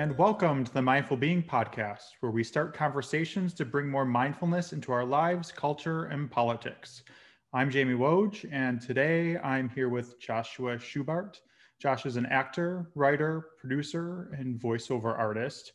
[0.00, 4.72] and welcome to the Mindful Being Podcast, where we start conversations to bring more mindfulness
[4.72, 7.02] into our lives, culture, and politics.
[7.52, 11.40] I'm Jamie Woj, and today I'm here with Joshua Schubart.
[11.78, 15.72] Josh is an actor, writer, producer, and voiceover artist.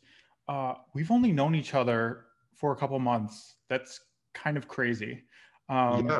[0.48, 3.54] Uh, we've only known each other for a couple months.
[3.68, 4.00] That's
[4.34, 5.22] kind of crazy.
[5.68, 6.10] Um,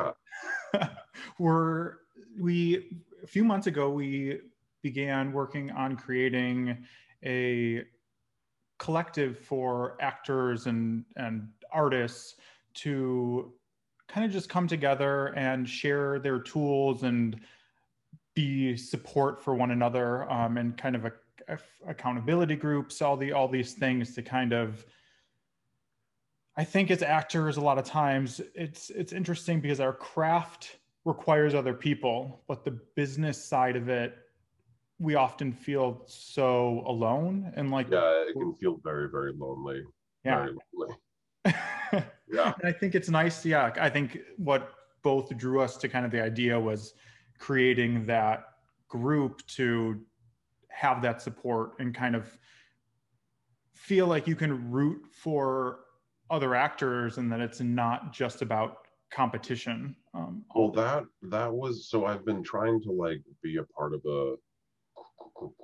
[0.73, 0.87] yeah.
[1.39, 1.95] we're
[2.39, 4.39] we a few months ago we
[4.81, 6.85] began working on creating
[7.25, 7.83] a
[8.79, 12.35] collective for actors and and artists
[12.73, 13.51] to
[14.07, 17.39] kind of just come together and share their tools and
[18.35, 21.11] be support for one another um, and kind of
[21.87, 24.85] accountability groups all the all these things to kind of
[26.57, 31.55] i think as actors a lot of times it's it's interesting because our craft requires
[31.55, 34.26] other people but the business side of it
[34.99, 39.81] we often feel so alone and like yeah it can feel very very lonely.
[40.25, 40.37] Yeah.
[40.37, 40.95] Very lonely.
[42.31, 42.53] yeah.
[42.59, 46.11] And i think it's nice yeah i think what both drew us to kind of
[46.11, 46.93] the idea was
[47.39, 48.45] creating that
[48.89, 50.01] group to
[50.69, 52.37] have that support and kind of
[53.73, 55.79] feel like you can root for
[56.29, 58.79] other actors and that it's not just about
[59.11, 63.93] competition um, well that that was so i've been trying to like be a part
[63.93, 64.35] of a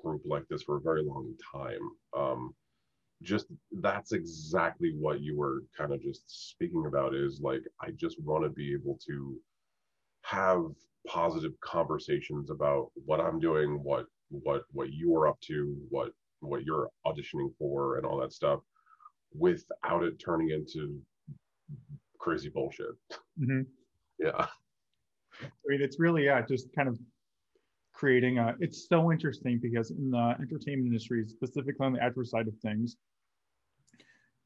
[0.02, 1.82] group like this for a very long time.
[2.18, 2.54] Um,
[3.22, 3.48] just
[3.80, 8.44] that's exactly what you were kind of just speaking about is like, I just want
[8.44, 9.38] to be able to
[10.24, 10.64] have
[11.08, 16.64] positive conversations about what I'm doing, what, what, what you are up to, what, what
[16.66, 18.60] you're auditioning for and all that stuff
[19.34, 21.02] without it turning into
[22.20, 22.96] crazy bullshit.
[23.40, 23.62] Mm-hmm.
[24.20, 24.46] Yeah.
[25.42, 26.98] I mean, it's really, yeah, just kind of
[27.94, 32.48] creating a it's so interesting because in the entertainment industry specifically on the actor side
[32.48, 32.98] of things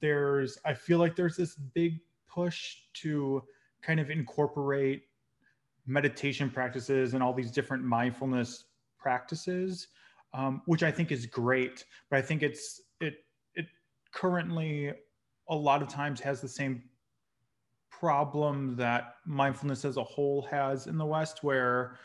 [0.02, 2.00] there's i feel like there's this big
[2.30, 3.42] push to
[3.82, 5.04] kind of incorporate
[5.86, 8.66] meditation practices and all these different mindfulness
[9.00, 9.88] practices
[10.34, 13.16] um, which i think is great but i think it's it
[13.56, 13.66] it
[14.14, 14.92] currently
[15.50, 16.84] a lot of times has the same
[17.90, 21.98] problem that mindfulness as a whole has in the west where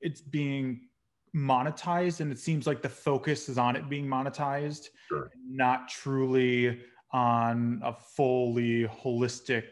[0.00, 0.88] it's being
[1.34, 5.30] monetized and it seems like the focus is on it being monetized sure.
[5.46, 6.80] not truly
[7.12, 9.64] on a fully holistic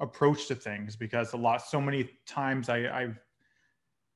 [0.00, 3.18] approach to things because a lot so many times I, i've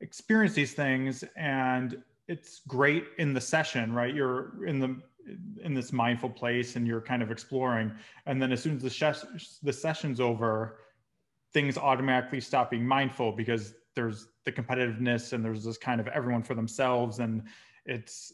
[0.01, 5.01] experienced these things and it's great in the session right you're in the
[5.63, 7.93] in this mindful place and you're kind of exploring
[8.27, 10.79] and then as soon as the, sh- the session's over
[11.53, 16.45] things automatically stop being mindful because there's the competitiveness and there's this kind of everyone
[16.45, 17.19] for themselves.
[17.19, 17.43] And
[17.85, 18.33] it's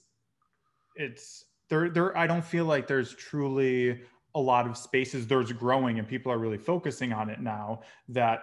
[0.95, 4.03] it's there there I don't feel like there's truly
[4.35, 5.27] a lot of spaces.
[5.27, 7.81] There's growing and people are really focusing on it now
[8.11, 8.41] that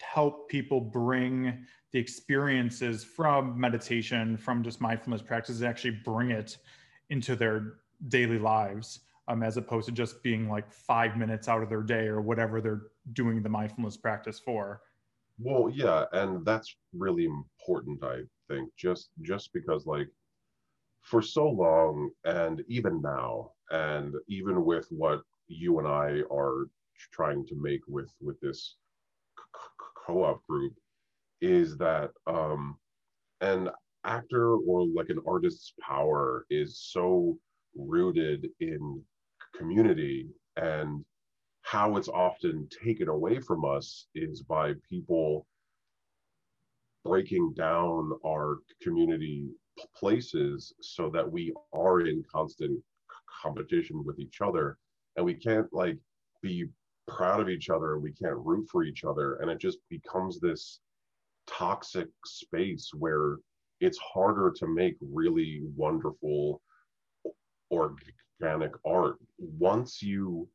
[0.00, 6.56] help people bring the experiences from meditation from just mindfulness practices actually bring it
[7.10, 7.74] into their
[8.08, 12.06] daily lives um, as opposed to just being like five minutes out of their day
[12.06, 14.80] or whatever they're doing the mindfulness practice for
[15.38, 20.08] well, yeah, and that's really important, I think, just just because like
[21.02, 26.68] for so long and even now and even with what you and I are
[27.12, 28.76] trying to make with with this
[30.06, 30.74] co-op group
[31.40, 32.76] is that um
[33.40, 33.68] an
[34.04, 37.36] actor or like an artist's power is so
[37.74, 39.02] rooted in
[39.56, 41.04] community and
[41.62, 45.46] how it's often taken away from us is by people
[47.04, 49.48] breaking down our community
[49.96, 52.78] places so that we are in constant
[53.42, 54.76] competition with each other.
[55.16, 55.98] And we can't like
[56.42, 56.66] be
[57.08, 57.94] proud of each other.
[57.94, 59.36] And we can't root for each other.
[59.36, 60.80] And it just becomes this
[61.46, 63.36] toxic space where
[63.80, 66.62] it's harder to make really wonderful
[67.70, 69.16] organic art.
[69.38, 70.48] Once you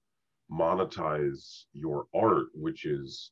[0.52, 3.32] monetize your art, which is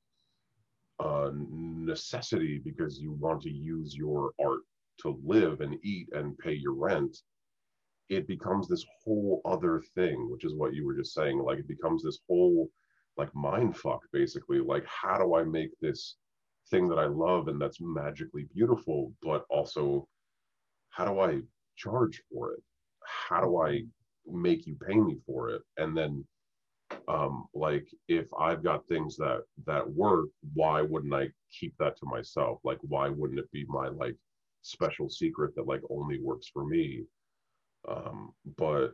[0.99, 4.61] a necessity because you want to use your art
[5.01, 7.17] to live and eat and pay your rent,
[8.09, 11.39] it becomes this whole other thing, which is what you were just saying.
[11.39, 12.69] Like it becomes this whole
[13.17, 14.59] like mind fuck basically.
[14.59, 16.15] Like, how do I make this
[16.69, 20.07] thing that I love and that's magically beautiful, but also
[20.89, 21.41] how do I
[21.75, 22.63] charge for it?
[23.03, 23.83] How do I
[24.25, 25.61] make you pay me for it?
[25.77, 26.25] And then
[27.07, 32.05] um, like if I've got things that that work, why wouldn't I keep that to
[32.05, 32.59] myself?
[32.63, 34.15] Like why wouldn't it be my like
[34.61, 37.03] special secret that like only works for me?
[37.87, 38.93] Um, but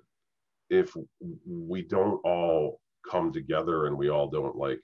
[0.70, 0.96] if
[1.46, 4.80] we don't all come together and we all don't like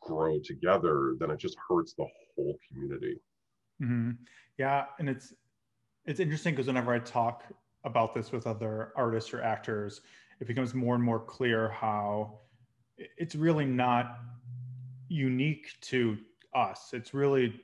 [0.00, 3.16] grow together, then it just hurts the whole community.
[3.82, 4.10] Mm-hmm.
[4.58, 5.32] Yeah, and it's
[6.06, 7.44] it's interesting because whenever I talk
[7.84, 10.00] about this with other artists or actors,
[10.40, 12.38] it becomes more and more clear how
[12.96, 14.18] it's really not
[15.08, 16.16] unique to
[16.54, 16.90] us.
[16.92, 17.60] It's really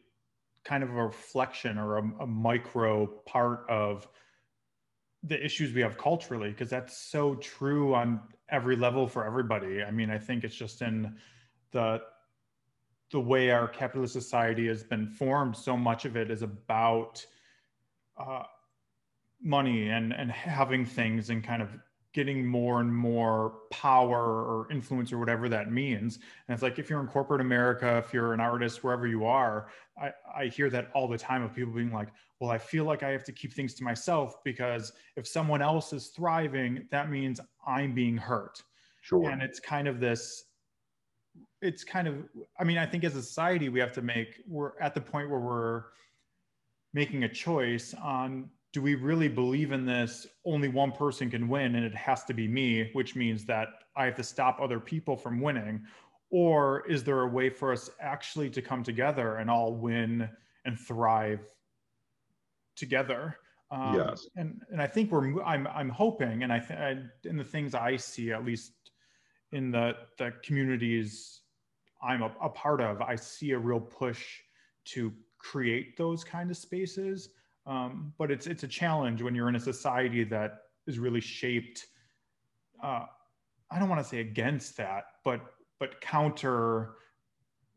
[0.65, 4.07] kind of a reflection or a, a micro part of
[5.23, 9.83] the issues we have culturally because that's so true on every level for everybody.
[9.83, 11.17] I mean, I think it's just in
[11.73, 12.01] the
[13.13, 15.57] the way our capitalist society has been formed.
[15.57, 17.25] So much of it is about
[18.17, 18.45] uh,
[19.43, 21.71] money and and having things and kind of
[22.13, 26.17] getting more and more power or influence or whatever that means.
[26.17, 29.69] And it's like if you're in corporate America, if you're an artist, wherever you are,
[30.01, 32.09] I, I hear that all the time of people being like,
[32.41, 35.93] well, I feel like I have to keep things to myself because if someone else
[35.93, 38.61] is thriving, that means I'm being hurt.
[39.03, 39.31] Sure.
[39.31, 40.45] And it's kind of this,
[41.63, 42.15] it's kind of,
[42.59, 45.31] I mean, I think as a society, we have to make, we're at the point
[45.31, 45.85] where we're
[46.93, 50.27] making a choice on do we really believe in this?
[50.45, 54.05] Only one person can win, and it has to be me, which means that I
[54.05, 55.85] have to stop other people from winning.
[56.31, 60.29] Or is there a way for us actually to come together and all win
[60.65, 61.41] and thrive
[62.77, 63.37] together?
[63.73, 64.29] Um, yes.
[64.37, 66.79] And and I think we're I'm I'm hoping, and I think
[67.25, 68.73] in the things I see, at least
[69.53, 71.41] in the the communities
[72.03, 74.25] I'm a, a part of, I see a real push
[74.87, 77.31] to create those kind of spaces
[77.71, 80.59] um, but it's it's a challenge when you're in a society that
[80.89, 81.87] is really shaped.
[82.83, 83.05] Uh,
[83.71, 85.41] I don't want to say against that, but
[85.79, 86.95] but counter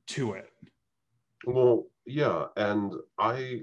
[0.08, 0.50] to it.
[1.46, 3.62] Well, yeah, and I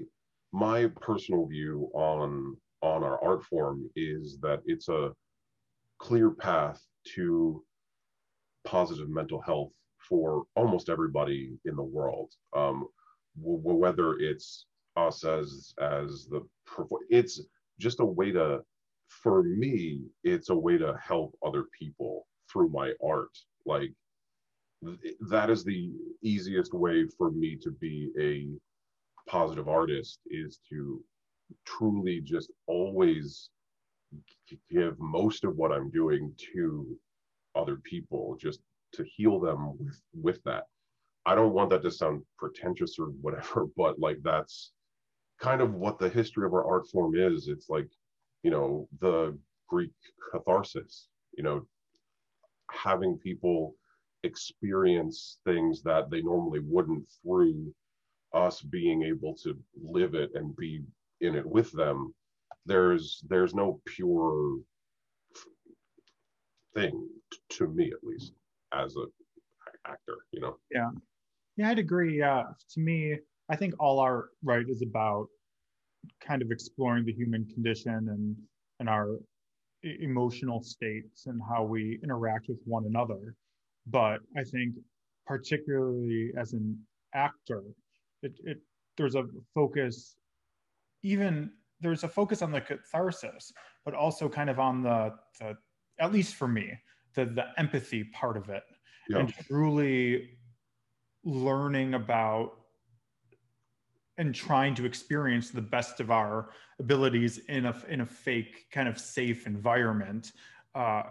[0.53, 5.11] my personal view on on our art form is that it's a
[5.99, 6.81] clear path
[7.15, 7.63] to
[8.65, 12.31] positive mental health for almost everybody in the world.
[12.55, 12.87] Um,
[13.37, 14.65] w- whether it's
[14.97, 16.45] us as as the
[17.09, 17.41] it's
[17.79, 18.59] just a way to
[19.07, 23.37] for me it's a way to help other people through my art.
[23.65, 23.93] Like
[25.29, 25.91] that is the
[26.23, 31.03] easiest way for me to be a positive artist is to
[31.65, 33.49] truly just always
[34.69, 36.97] give most of what i'm doing to
[37.55, 38.59] other people just
[38.93, 40.63] to heal them with with that.
[41.25, 44.71] I don't want that to sound pretentious or whatever but like that's
[45.41, 47.47] kind of what the history of our art form is.
[47.47, 47.89] It's like,
[48.43, 49.91] you know, the Greek
[50.31, 51.65] catharsis, you know,
[52.71, 53.75] having people
[54.23, 57.73] experience things that they normally wouldn't through
[58.33, 60.83] us being able to live it and be
[61.21, 62.13] in it with them.
[62.65, 64.59] There's there's no pure
[66.75, 67.09] thing
[67.49, 68.33] to me at least
[68.73, 69.05] as a
[69.89, 70.57] actor you know?
[70.71, 70.91] Yeah.
[71.57, 72.19] Yeah i'd agree.
[72.19, 72.43] Yeah
[72.73, 73.17] to me
[73.51, 75.27] I think all art, right, is about
[76.25, 78.35] kind of exploring the human condition and
[78.79, 79.17] and our
[79.83, 83.35] emotional states and how we interact with one another.
[83.87, 84.75] But I think,
[85.27, 86.79] particularly as an
[87.13, 87.63] actor,
[88.23, 88.57] it, it
[88.97, 90.15] there's a focus,
[91.03, 93.51] even there's a focus on the catharsis,
[93.83, 95.55] but also kind of on the, the
[95.99, 96.71] at least for me,
[97.15, 98.63] the the empathy part of it,
[99.09, 99.19] yeah.
[99.19, 100.37] and truly
[101.23, 102.60] learning about
[104.17, 106.49] and trying to experience the best of our
[106.79, 110.31] abilities in a in a fake kind of safe environment
[110.75, 111.03] uh,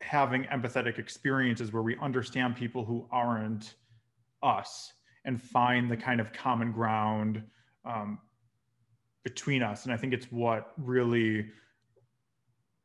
[0.00, 3.74] having empathetic experiences where we understand people who aren't
[4.42, 4.92] us
[5.24, 7.42] and find the kind of common ground
[7.84, 8.18] um,
[9.22, 9.84] between us.
[9.84, 11.46] And i think it's what really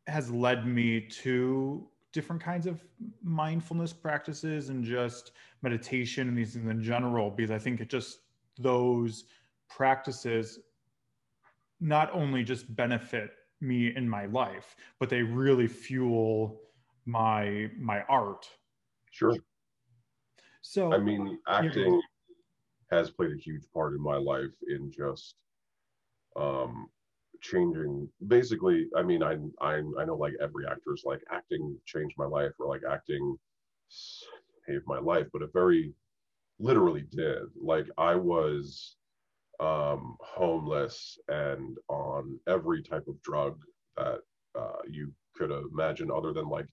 [0.08, 2.84] has led me to different kinds of
[3.24, 8.20] mindfulness practices and just meditation and these things in general because i think it just
[8.60, 9.25] those
[9.70, 10.60] practices
[11.80, 16.62] not only just benefit me in my life, but they really fuel
[17.06, 18.48] my my art.
[19.12, 19.36] Sure.
[20.62, 22.01] So I mean, acting
[22.92, 22.98] yeah.
[22.98, 25.36] has played a huge part in my life in just
[26.36, 26.88] um
[27.42, 32.25] changing basically i mean i i i know like every actor's like acting changed my
[32.25, 33.38] life or like acting
[33.88, 35.94] saved my life but a very
[36.60, 37.44] literally did.
[37.62, 38.96] Like I was
[39.60, 43.60] um, homeless and on every type of drug
[43.98, 44.20] that
[44.58, 46.68] uh, you could imagine, other than like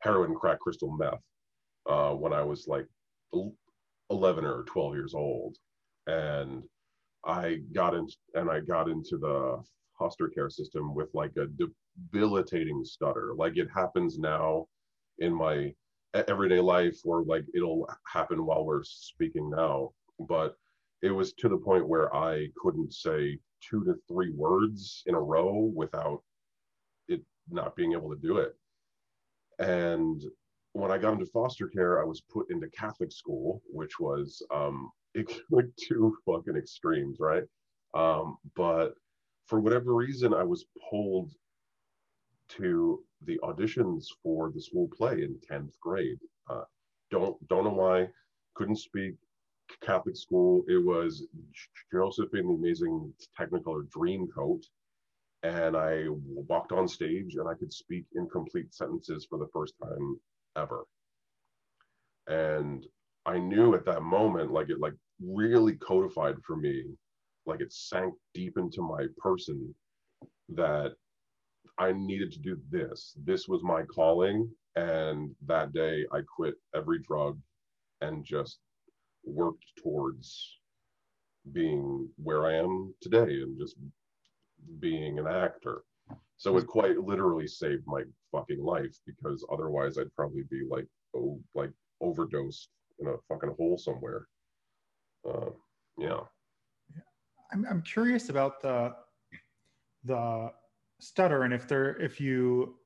[0.00, 1.20] heroin, crack, crystal meth,
[1.88, 2.86] uh, when I was like
[4.10, 5.56] 11 or 12 years old.
[6.06, 6.62] And
[7.24, 9.62] I got in and I got into the
[9.98, 13.32] foster care system with like a debilitating stutter.
[13.36, 14.66] Like it happens now
[15.18, 15.72] in my
[16.14, 19.90] everyday life, or like it'll happen while we're speaking now.
[20.18, 20.56] But
[21.02, 25.20] it was to the point where I couldn't say two to three words in a
[25.20, 26.22] row without
[27.08, 28.54] it not being able to do it.
[29.58, 30.22] And
[30.72, 34.90] when I got into foster care, I was put into Catholic school, which was um,
[35.50, 37.44] like two fucking extremes, right?
[37.94, 38.94] Um, but
[39.46, 41.32] for whatever reason, I was pulled
[42.50, 46.18] to the auditions for the school play in 10th grade.
[46.48, 46.64] Uh,
[47.10, 48.08] don't don't know why.
[48.54, 49.14] Couldn't speak
[49.82, 50.64] Catholic school.
[50.68, 51.26] It was
[51.92, 54.64] Joseph and the Amazing Technicolor Dreamcoat.
[55.42, 60.20] And I walked on stage and I could speak incomplete sentences for the first time
[60.56, 60.84] ever.
[62.26, 62.86] And
[63.26, 66.84] I knew at that moment, like it like really codified for me,
[67.46, 69.74] like it sank deep into my person
[70.50, 70.92] that
[71.78, 73.16] I needed to do this.
[73.24, 74.50] This was my calling.
[74.76, 77.38] And that day I quit every drug
[78.00, 78.58] and just
[79.24, 80.58] worked towards
[81.52, 83.76] being where I am today and just
[84.78, 85.82] being an actor.
[86.36, 88.02] So it quite literally saved my
[88.32, 93.78] fucking life because otherwise I'd probably be like oh like overdosed in a fucking hole
[93.78, 94.26] somewhere.
[95.28, 95.50] Uh,
[95.98, 96.20] yeah.
[97.52, 98.94] I'm I'm curious about the
[100.04, 100.50] the
[101.00, 102.76] stutter and if they're if you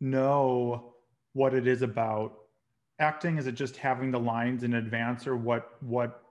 [0.00, 0.94] know
[1.32, 2.38] what it is about
[2.98, 6.22] acting is it just having the lines in advance or what what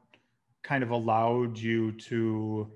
[0.64, 2.72] kind of allowed you to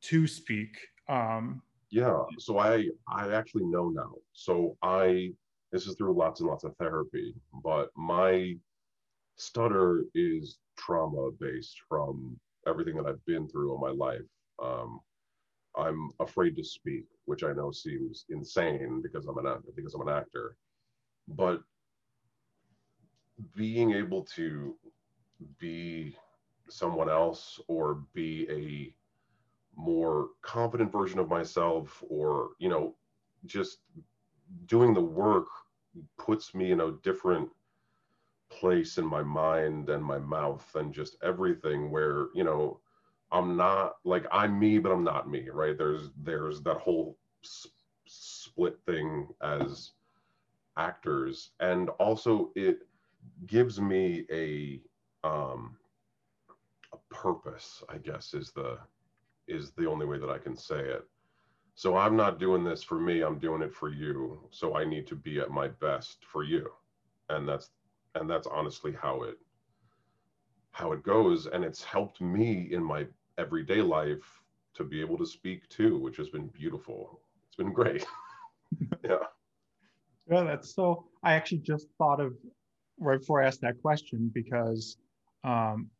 [0.00, 0.78] to speak?
[1.08, 4.12] Um yeah so i i actually know now.
[4.32, 5.30] So i
[5.72, 8.54] this is through lots and lots of therapy but my
[9.36, 14.22] stutter is trauma based from everything that i've been through in my life.
[14.62, 15.00] Um
[15.76, 20.14] i'm afraid to speak which i know seems insane because i'm an because i'm an
[20.14, 20.56] actor.
[21.28, 21.62] But
[23.56, 24.76] being able to
[25.58, 26.16] be
[26.68, 28.94] someone else or be a
[29.80, 32.94] more confident version of myself or you know
[33.46, 33.78] just
[34.66, 35.46] doing the work
[36.18, 37.48] puts me in a different
[38.50, 42.78] place in my mind and my mouth and just everything where you know
[43.34, 47.18] i'm not like i'm me but i'm not me right there's there's that whole
[48.06, 49.92] split thing as
[50.78, 52.78] actors and also it
[53.46, 54.80] gives me a
[55.24, 55.76] um,
[56.92, 58.78] a purpose, I guess is the
[59.48, 61.04] is the only way that I can say it.
[61.74, 64.40] So I'm not doing this for me, I'm doing it for you.
[64.50, 66.70] So I need to be at my best for you.
[67.30, 67.70] And that's
[68.14, 69.38] and that's honestly how it
[70.72, 73.06] how it goes and it's helped me in my
[73.38, 74.42] everyday life
[74.74, 77.20] to be able to speak too, which has been beautiful.
[77.46, 78.04] It's been great.
[79.04, 79.16] yeah.
[80.30, 82.32] Yeah, that's so I actually just thought of
[82.98, 84.96] right before I asked that question because,
[85.44, 85.90] um,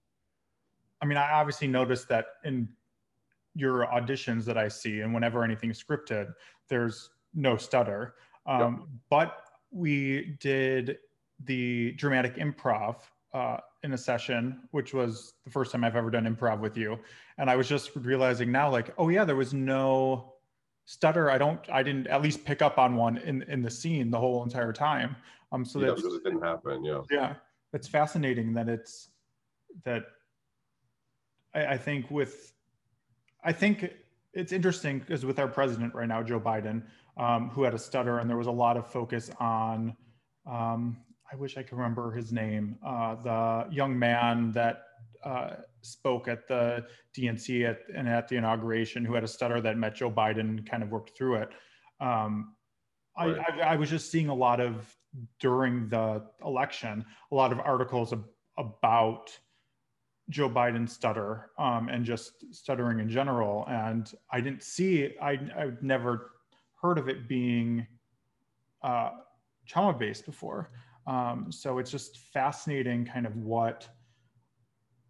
[1.03, 2.69] I mean, I obviously noticed that in
[3.55, 6.33] your auditions that I see, and whenever anything's scripted,
[6.69, 8.15] there's no stutter.
[8.47, 8.89] Um, yep.
[9.11, 9.37] But
[9.71, 10.99] we did
[11.45, 12.97] the dramatic improv
[13.33, 16.99] uh, in a session, which was the first time I've ever done improv with you.
[17.39, 20.33] And I was just realizing now, like, oh yeah, there was no
[20.87, 21.31] stutter.
[21.31, 24.19] I don't, I didn't at least pick up on one in in the scene the
[24.19, 25.15] whole entire time.
[25.53, 26.83] Um, so yeah, it didn't happen.
[26.83, 27.03] Yeah.
[27.11, 27.35] Yeah.
[27.73, 29.11] It's fascinating that it's
[29.85, 30.05] that
[31.55, 32.55] I, I think with,
[33.45, 33.93] I think
[34.33, 36.83] it's interesting because with our president right now, Joe Biden,
[37.17, 39.97] um, who had a stutter, and there was a lot of focus on,
[40.47, 40.97] um,
[41.33, 44.83] I wish I could remember his name, uh, the young man that
[45.25, 49.79] uh, spoke at the DNC at, and at the inauguration who had a stutter that
[49.79, 51.49] met Joe Biden, kind of worked through it.
[52.01, 52.55] Um,
[53.19, 53.39] right.
[53.39, 54.95] I, I, I, was just seeing a lot of
[55.41, 58.27] during the election a lot of articles ab-
[58.59, 59.31] about
[60.31, 63.67] Joe Biden's stutter um, and just stuttering in general.
[63.69, 66.33] And I didn't see, I, I've never
[66.81, 67.87] heard of it being
[68.83, 69.11] uh,
[69.67, 70.71] trauma based before.
[71.07, 73.89] Um, so it's just fascinating kind of what,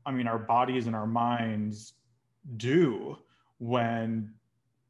[0.06, 1.94] I mean, our bodies and our minds
[2.56, 3.16] do
[3.58, 4.34] when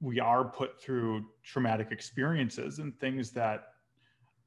[0.01, 3.69] we are put through traumatic experiences and things that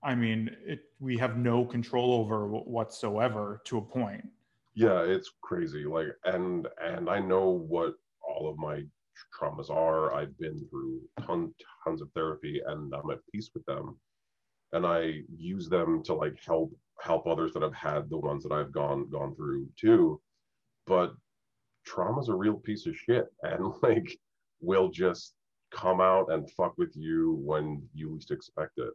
[0.03, 4.25] I mean, it, we have no control over whatsoever to a point.
[4.75, 5.85] Yeah, it's crazy.
[5.85, 8.83] Like, and and I know what all of my
[9.37, 10.13] traumas are.
[10.13, 13.97] I've been through tons tons of therapy, and I'm at peace with them.
[14.73, 18.51] And I use them to like help help others that have had the ones that
[18.51, 20.21] I've gone gone through too.
[20.85, 21.13] But
[21.85, 24.17] trauma's a real piece of shit, and like
[24.61, 25.33] will just
[25.71, 28.93] come out and fuck with you when you least expect it.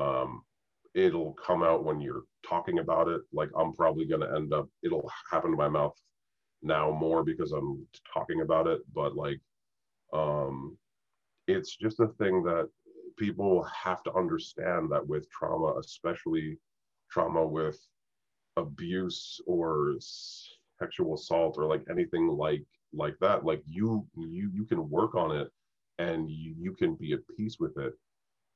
[0.00, 0.42] Um,
[0.94, 3.20] it'll come out when you're talking about it.
[3.32, 5.94] Like I'm probably to end up, it'll happen to my mouth
[6.62, 8.80] now more because I'm talking about it.
[8.94, 9.40] But like,
[10.12, 10.76] um,
[11.46, 12.68] it's just a thing that
[13.16, 16.58] people have to understand that with trauma, especially
[17.10, 17.78] trauma with
[18.56, 19.96] abuse or
[20.78, 25.34] sexual assault or like anything like like that like you you you can work on
[25.34, 25.50] it
[25.98, 27.92] and you, you can be at peace with it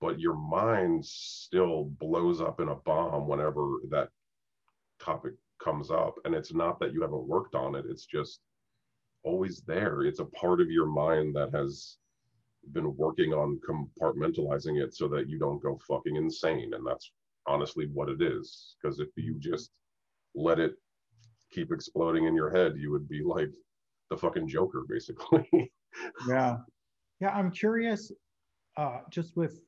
[0.01, 4.09] but your mind still blows up in a bomb whenever that
[4.99, 6.15] topic comes up.
[6.25, 8.41] And it's not that you haven't worked on it it's just
[9.23, 10.03] always there.
[10.03, 11.99] It's a part of your mind that has
[12.73, 16.73] been working on compartmentalizing it so that you don't go fucking insane.
[16.75, 17.13] And that's
[17.47, 18.77] honestly what it is.
[18.81, 19.71] Because if you just
[20.35, 20.75] let it
[21.51, 23.51] keep exploding in your head you would be like
[24.09, 25.49] the fucking joker basically.
[26.29, 26.59] Yeah.
[27.19, 28.13] Yeah i'm curious
[28.77, 29.61] uh just with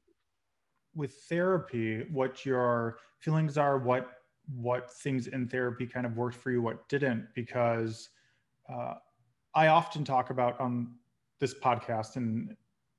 [0.94, 4.08] with therapy what your feelings are what
[4.54, 8.10] what things in therapy kind of worked for you what didn't because
[8.72, 8.94] uh,
[9.56, 10.94] i often talk about on
[11.40, 12.54] this podcast and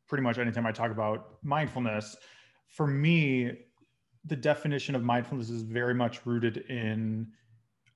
[0.08, 2.16] pretty much anytime i talk about mindfulness
[2.68, 3.52] for me
[4.26, 7.28] the definition of mindfulness is very much rooted in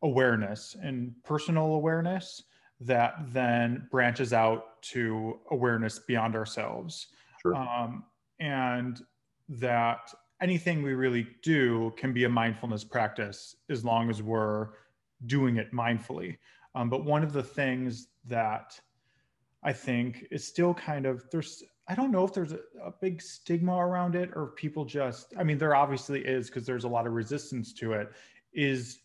[0.04, 2.44] awareness and personal awareness
[2.80, 7.08] that then branches out to awareness beyond ourselves
[7.42, 7.56] sure.
[7.56, 8.04] um,
[8.40, 9.02] and
[9.50, 14.70] that anything we really do can be a mindfulness practice as long as we're
[15.26, 16.38] doing it mindfully.
[16.76, 18.80] Um, but one of the things that
[19.64, 23.22] I think is still kind of there's I don't know if there's a, a big
[23.22, 27.08] stigma around it or people just I mean there obviously is because there's a lot
[27.08, 28.12] of resistance to it
[28.54, 29.00] is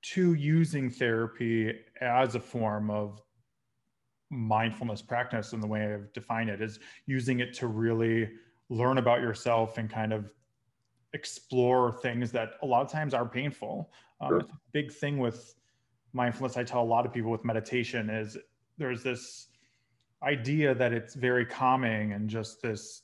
[0.00, 3.20] to using therapy as a form of
[4.30, 8.30] mindfulness practice and the way I've defined it is using it to really
[8.68, 10.30] learn about yourself and kind of
[11.14, 13.90] explore things that a lot of times are painful.
[14.20, 14.38] Um, sure.
[14.40, 15.54] It's a big thing with
[16.12, 16.56] mindfulness.
[16.56, 18.36] I tell a lot of people with meditation is
[18.76, 19.47] there's this
[20.22, 23.02] idea that it's very calming and just this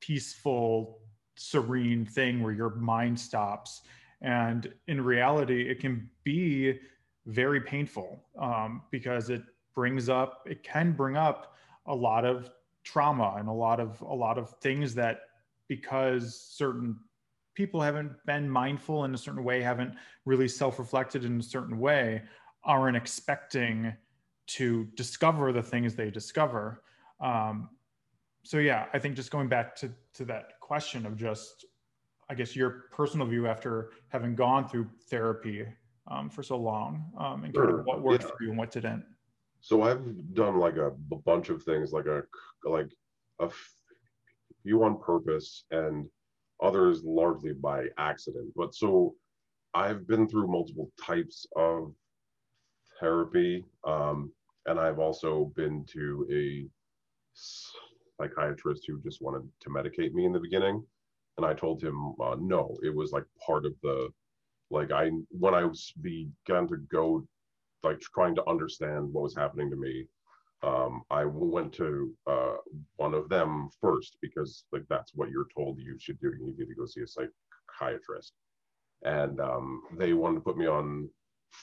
[0.00, 0.98] peaceful,
[1.36, 3.82] serene thing where your mind stops.
[4.20, 6.78] And in reality, it can be
[7.26, 9.42] very painful um, because it
[9.74, 11.54] brings up, it can bring up
[11.86, 12.50] a lot of
[12.86, 15.22] trauma and a lot of a lot of things that
[15.68, 16.96] because certain
[17.54, 19.92] people haven't been mindful in a certain way haven't
[20.24, 22.22] really self-reflected in a certain way
[22.62, 23.92] aren't expecting
[24.46, 26.82] to discover the things they discover
[27.20, 27.68] um,
[28.44, 31.64] so yeah i think just going back to to that question of just
[32.30, 35.66] i guess your personal view after having gone through therapy
[36.08, 38.30] um, for so long um, and kind of what worked yeah.
[38.30, 39.04] for you and what didn't
[39.66, 42.22] so I've done like a, a bunch of things, like a
[42.64, 42.90] like
[43.40, 43.50] a
[44.62, 46.06] few on purpose and
[46.62, 48.52] others largely by accident.
[48.54, 49.16] But so
[49.74, 51.92] I've been through multiple types of
[53.00, 54.30] therapy, um,
[54.66, 56.66] and I've also been to a
[58.20, 60.84] psychiatrist who just wanted to medicate me in the beginning,
[61.36, 62.76] and I told him uh, no.
[62.82, 64.08] It was like part of the
[64.70, 67.26] like I when I was began to go
[67.82, 70.06] like trying to understand what was happening to me
[70.62, 72.56] um, i went to uh,
[72.96, 76.66] one of them first because like that's what you're told you should do you need
[76.66, 78.32] to go see a psychiatrist
[79.04, 81.08] and um, they wanted to put me on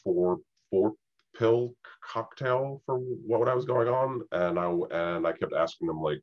[0.04, 0.38] four
[0.70, 0.94] four
[1.38, 6.02] pill cocktail for what I was going on, and I and I kept asking them
[6.02, 6.22] like,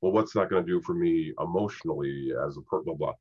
[0.00, 3.14] well, what's that going to do for me emotionally as a per blah blah.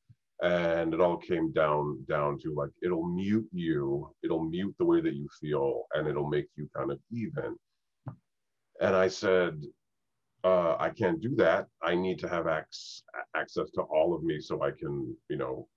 [0.44, 5.00] And it all came down down to like it'll mute you it'll mute the way
[5.00, 7.56] that you feel and it'll make you kind of even.
[8.82, 9.62] And i said
[10.44, 11.68] uh, i can't do that.
[11.84, 13.04] I need to have ac-
[13.36, 15.68] access to all of me so i can you know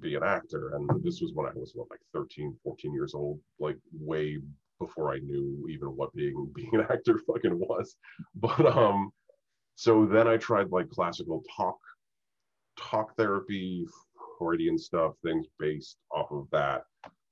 [0.00, 0.74] be an actor.
[0.76, 4.38] And this was when i was what like 13 14 years old like way
[4.84, 7.96] before i knew even what being being an actor fucking was
[8.34, 9.10] but um
[9.76, 11.76] so then i tried like classical talk
[12.78, 13.86] talk therapy,
[14.38, 16.84] Freudian stuff, things based off of that.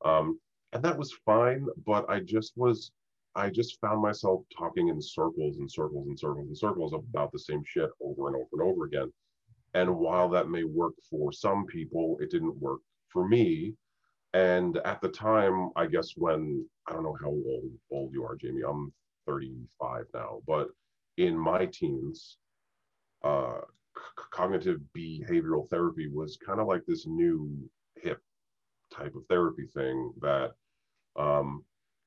[0.04, 0.38] Um,
[0.72, 2.92] and that was fine, but I just was,
[3.34, 7.38] I just found myself talking in circles and circles and circles and circles about the
[7.38, 9.12] same shit over and over and over again.
[9.74, 13.74] And while that may work for some people, it didn't work for me.
[14.32, 18.36] And at the time, I guess when I don't know how old, old you are,
[18.36, 18.92] Jamie, I'm
[19.26, 20.68] 35 now, but
[21.16, 22.36] in my teens,
[23.24, 23.60] uh,
[24.32, 27.50] cognitive behavioral therapy was kind of like this new
[27.96, 28.20] hip
[28.92, 30.52] type of therapy thing that
[31.18, 31.64] um,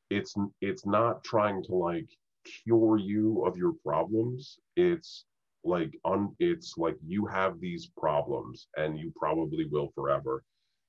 [0.10, 2.08] it's it's not trying to like
[2.46, 4.60] cure you of your problems.
[4.76, 5.26] It's
[5.64, 10.44] like on it's like you have these problems and you probably will forever.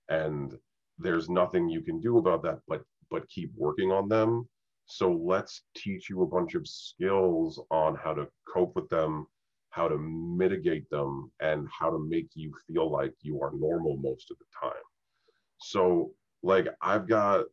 [0.08, 0.56] And
[0.98, 4.48] there's nothing you can do about that but but keep working on them.
[4.86, 9.26] So let's teach you a bunch of skills on how to cope with them
[9.70, 14.30] how to mitigate them and how to make you feel like you are normal most
[14.30, 14.84] of the time.
[15.58, 17.46] So like i've got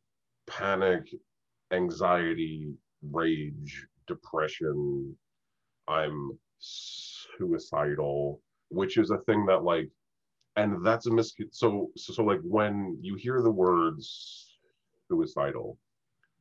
[0.48, 1.08] panic
[1.72, 2.74] anxiety
[3.10, 5.16] rage depression.
[5.88, 9.90] I'm suicidal, which is a thing that like,
[10.56, 11.34] and that's a mis.
[11.52, 14.58] So, so so like when you hear the words
[15.08, 15.78] suicidal,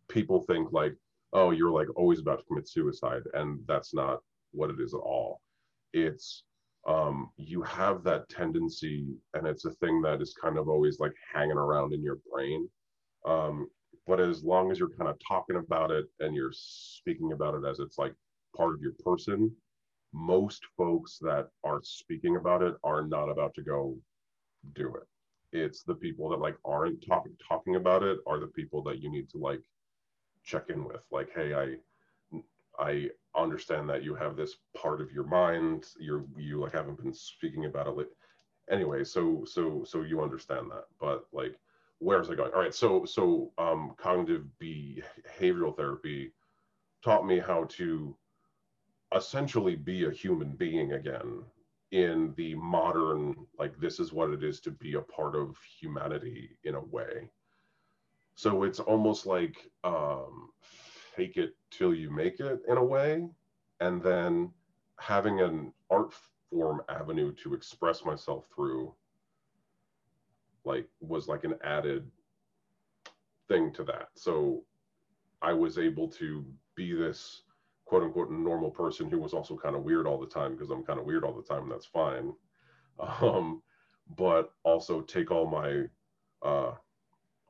[0.08, 0.94] people think like,
[1.32, 4.18] oh, you're like always about to commit suicide, and that's not
[4.52, 5.40] what it is at all.
[5.92, 6.44] It's
[6.88, 11.12] um, you have that tendency, and it's a thing that is kind of always like
[11.32, 12.68] hanging around in your brain.
[13.26, 13.68] Um,
[14.06, 17.68] but as long as you're kind of talking about it and you're speaking about it
[17.68, 18.14] as it's like
[18.56, 19.54] part of your person,
[20.12, 23.96] most folks that are speaking about it are not about to go
[24.74, 25.06] do it.
[25.52, 29.10] It's the people that like aren't talking talking about it are the people that you
[29.10, 29.60] need to like
[30.44, 31.02] check in with.
[31.10, 31.76] Like, hey, I
[32.78, 35.86] I understand that you have this part of your mind.
[35.98, 38.08] You're you like haven't been speaking about it.
[38.70, 41.56] Anyway, so so so you understand that, but like,
[41.98, 42.52] where's it going?
[42.52, 46.32] All right, so so um, cognitive behavioral therapy
[47.02, 48.16] taught me how to
[49.14, 51.42] essentially be a human being again
[51.92, 56.50] in the modern like this is what it is to be a part of humanity
[56.64, 57.28] in a way.
[58.36, 63.28] So it's almost like um, fake it till you make it in a way
[63.80, 64.52] and then
[64.98, 66.12] having an art
[66.50, 68.94] form avenue to express myself through
[70.64, 72.08] like was like an added
[73.48, 74.08] thing to that.
[74.14, 74.62] So
[75.42, 76.44] i was able to
[76.74, 77.42] be this
[77.90, 80.84] quote unquote normal person who was also kind of weird all the time because I'm
[80.84, 81.64] kind of weird all the time.
[81.64, 82.32] And that's fine.
[83.22, 83.62] Um,
[84.18, 85.84] but also take all my
[86.46, 86.74] uh,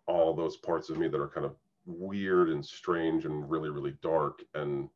[0.07, 3.96] all those parts of me that are kind of weird and strange and really really
[4.00, 4.88] dark and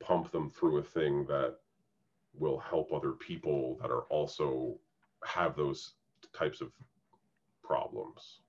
[0.00, 1.58] pump them through a thing that
[2.36, 4.76] will help other people that are also
[5.24, 5.92] have those
[6.36, 6.72] types of
[7.62, 8.40] problems.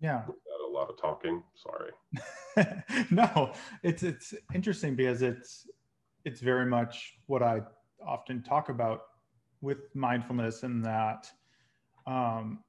[0.00, 0.22] Yeah
[0.74, 1.42] lot of talking.
[1.54, 1.92] Sorry.
[3.10, 5.66] no, it's it's interesting because it's
[6.24, 7.62] it's very much what I
[8.06, 9.02] often talk about
[9.60, 11.30] with mindfulness and that
[12.06, 12.60] um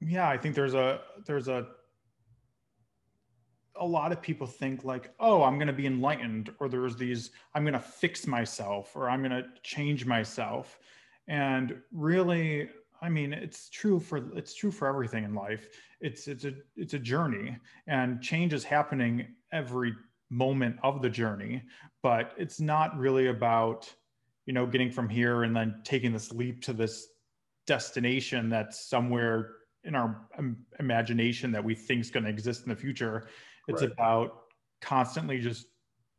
[0.00, 1.68] yeah, I think there's a there's a
[3.76, 7.30] a lot of people think like, oh, I'm going to be enlightened, or there's these,
[7.54, 10.78] I'm going to fix myself, or I'm going to change myself.
[11.28, 12.68] And really,
[13.02, 15.68] I mean, it's true for it's true for everything in life.
[16.00, 19.94] It's it's a it's a journey, and change is happening every
[20.30, 21.62] moment of the journey.
[22.02, 23.92] But it's not really about
[24.46, 27.08] you know getting from here and then taking this leap to this
[27.66, 29.52] destination that's somewhere
[29.84, 30.28] in our
[30.78, 33.28] imagination that we think is going to exist in the future.
[33.68, 33.92] It's right.
[33.92, 34.42] about
[34.80, 35.66] constantly just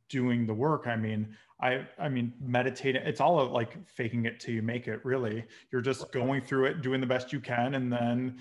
[0.10, 0.88] doing the work.
[0.88, 5.04] I mean, I I mean meditating it's all like faking it till you make it
[5.06, 5.46] really.
[5.72, 8.40] You're just going through it, doing the best you can and then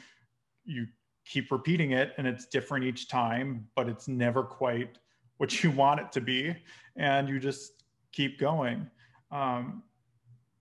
[0.64, 0.86] you
[1.24, 4.98] keep repeating it and it's different each time, but it's never quite
[5.36, 6.54] what you want it to be
[6.96, 8.90] and you just keep going.
[9.30, 9.82] Um,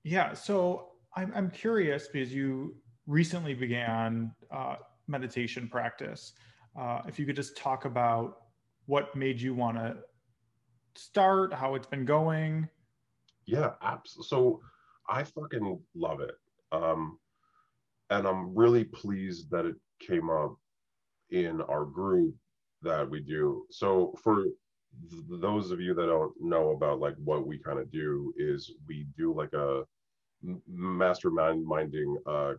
[0.04, 2.76] yeah, so I'm I'm curious because you
[3.08, 4.76] recently began uh,
[5.08, 6.34] meditation practice.
[6.80, 8.44] Uh, if you could just talk about
[8.86, 9.98] what made you want to
[11.04, 12.68] start, how it's been going?
[13.46, 14.28] Yeah, absolutely.
[14.28, 14.62] So
[15.10, 16.36] I fucking love it.
[16.72, 17.18] Um,
[18.10, 20.56] and I'm really pleased that it came up
[21.32, 22.36] in our group
[22.82, 23.66] that we do.
[23.72, 27.92] So for th- those of you that don't know about like what we kind of
[27.92, 29.84] do is we do like a
[30.68, 32.54] mastermind minding uh,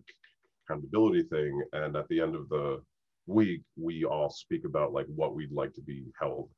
[0.64, 2.80] accountability thing, and at the end of the
[3.26, 6.50] week we all speak about like what we'd like to be held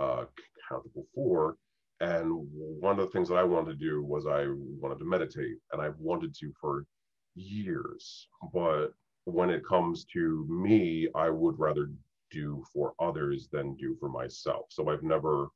[0.00, 0.24] uh,
[0.66, 1.56] accountable for.
[2.00, 5.58] And one of the things that I wanted to do was I wanted to meditate,
[5.72, 6.84] and I've wanted to for
[7.36, 8.26] years.
[8.52, 8.88] But
[9.24, 11.90] when it comes to me, I would rather
[12.32, 14.66] do for others than do for myself.
[14.70, 15.48] So I've never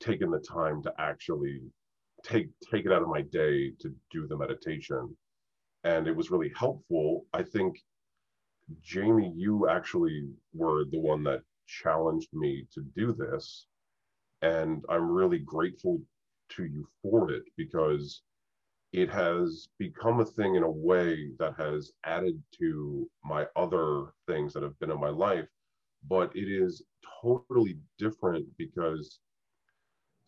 [0.00, 1.62] taken the time to actually
[2.22, 5.16] take take it out of my day to do the meditation
[5.84, 7.78] and it was really helpful i think
[8.82, 13.66] jamie you actually were the one that challenged me to do this.
[14.42, 16.00] And I'm really grateful
[16.50, 18.22] to you for it because
[18.92, 24.52] it has become a thing in a way that has added to my other things
[24.54, 25.48] that have been in my life.
[26.08, 26.84] But it is
[27.22, 29.20] totally different because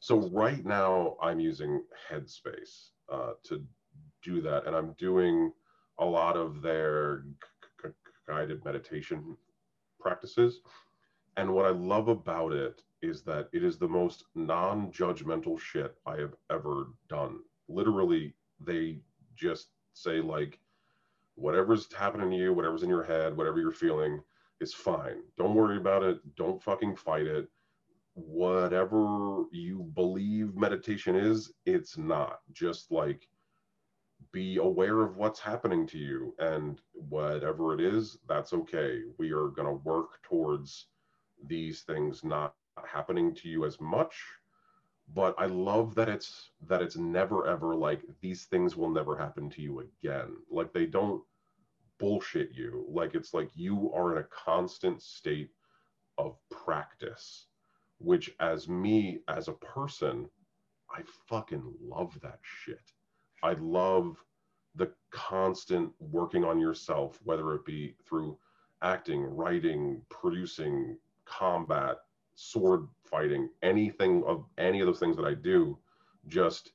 [0.00, 3.64] So right now I'm using Headspace uh, to
[4.22, 5.52] do that, and I'm doing
[5.98, 7.24] a lot of their
[8.28, 9.36] guided meditation
[10.00, 10.60] practices.
[11.38, 15.94] And what I love about it is that it is the most non judgmental shit
[16.04, 17.38] I have ever done.
[17.68, 18.98] Literally, they
[19.36, 20.58] just say, like,
[21.36, 24.20] whatever's happening to you, whatever's in your head, whatever you're feeling
[24.60, 25.22] is fine.
[25.36, 26.18] Don't worry about it.
[26.34, 27.46] Don't fucking fight it.
[28.14, 32.40] Whatever you believe meditation is, it's not.
[32.50, 33.28] Just like
[34.32, 39.02] be aware of what's happening to you and whatever it is, that's okay.
[39.18, 40.88] We are going to work towards
[41.46, 44.14] these things not happening to you as much
[45.14, 49.48] but i love that it's that it's never ever like these things will never happen
[49.50, 50.36] to you again.
[50.50, 51.22] Like they don't
[51.98, 52.86] bullshit you.
[52.88, 55.50] Like it's like you are in a constant state
[56.18, 57.46] of practice
[58.00, 60.28] which as me as a person
[60.94, 62.92] i fucking love that shit.
[63.42, 64.16] I love
[64.74, 68.38] the constant working on yourself whether it be through
[68.82, 70.96] acting writing producing
[71.28, 71.96] combat
[72.34, 75.78] sword fighting, anything of any of those things that I do,
[76.28, 76.72] just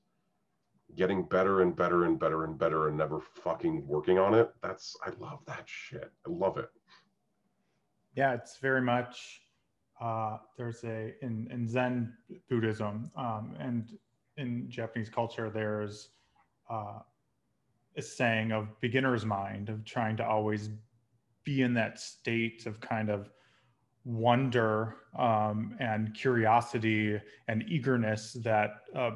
[0.96, 4.52] getting better and better and better and better and never fucking working on it.
[4.62, 6.12] That's I love that shit.
[6.28, 6.70] I love it.
[8.16, 9.42] Yeah, it's very much
[10.02, 12.14] uh, there's a in, in Zen
[12.50, 13.98] Buddhism um, and
[14.38, 16.10] in Japanese culture there's
[16.70, 17.00] uh,
[17.96, 20.70] a saying of beginner's mind of trying to always
[21.44, 23.30] be in that state of kind of
[24.06, 29.12] wonder um, and curiosity and eagerness that a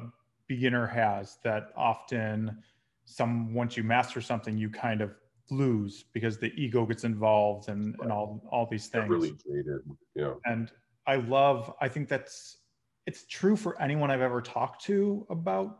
[0.46, 2.62] beginner has that often
[3.04, 5.14] some once you master something you kind of
[5.50, 9.80] lose because the ego gets involved and, and all all these things really jaded
[10.14, 10.34] yeah.
[10.44, 10.70] And
[11.06, 12.58] i love i think that's
[13.06, 15.78] it's true for anyone i've ever talked to about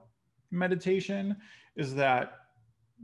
[0.50, 1.36] meditation
[1.76, 2.32] is that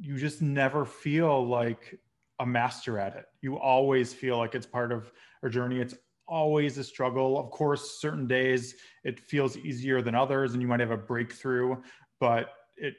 [0.01, 1.99] you just never feel like
[2.41, 3.27] a master at it.
[3.45, 5.79] You always feel like it's part of a journey.
[5.79, 5.95] It's
[6.27, 7.39] always a struggle.
[7.39, 11.77] Of course, certain days it feels easier than others and you might have a breakthrough,
[12.19, 12.95] but it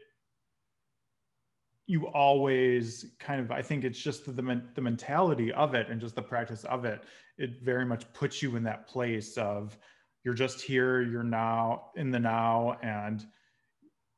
[1.87, 6.15] you always kind of i think it's just the, the mentality of it and just
[6.15, 7.03] the practice of it
[7.37, 9.77] it very much puts you in that place of
[10.23, 13.27] you're just here you're now in the now and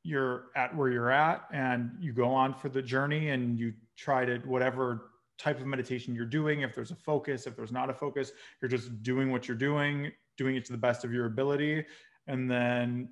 [0.03, 4.23] you're at where you're at and you go on for the journey and you try
[4.23, 6.61] to whatever type of meditation you're doing.
[6.61, 10.11] If there's a focus if there's not a focus you're just doing what you're doing
[10.37, 11.83] doing it to the best of your ability
[12.27, 13.09] and then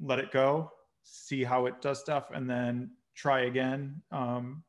[0.00, 0.70] let it go
[1.02, 4.62] see how it does stuff and then try again um,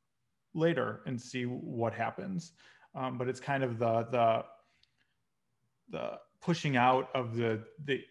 [0.53, 2.53] later and see what happens.
[2.95, 4.43] Um, but it's kind of the the
[5.89, 6.11] the
[6.41, 8.01] pushing out of the the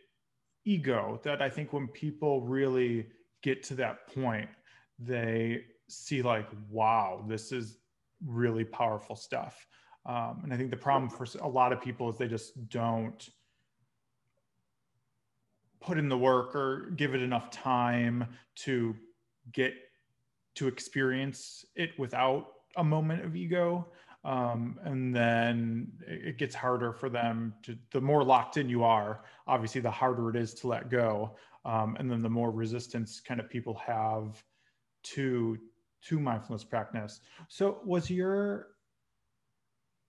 [0.64, 3.06] ego that i think when people really
[3.42, 4.48] get to that point
[4.98, 7.77] they see like wow this is
[8.26, 9.66] really powerful stuff.
[10.06, 13.28] Um, and I think the problem for a lot of people is they just don't
[15.80, 18.26] put in the work or give it enough time
[18.56, 18.96] to
[19.52, 19.74] get
[20.56, 23.86] to experience it without a moment of ego.
[24.24, 29.22] Um, and then it gets harder for them to, the more locked in you are,
[29.46, 31.36] obviously, the harder it is to let go.
[31.64, 34.42] Um, and then the more resistance kind of people have
[35.04, 35.58] to
[36.06, 37.20] to mindfulness practice.
[37.48, 38.68] So was your,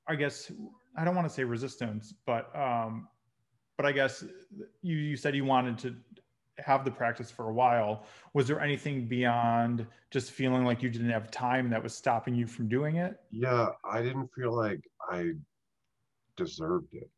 [0.07, 0.51] I guess,
[0.95, 3.07] I don't want to say resistance, but um,
[3.77, 4.23] but I guess
[4.81, 5.95] you you said you wanted to
[6.57, 8.03] have the practice for a while.
[8.33, 12.47] Was there anything beyond just feeling like you didn't have time that was stopping you
[12.47, 13.19] from doing it?
[13.31, 15.31] Yeah, I didn't feel like I
[16.35, 17.09] deserved it.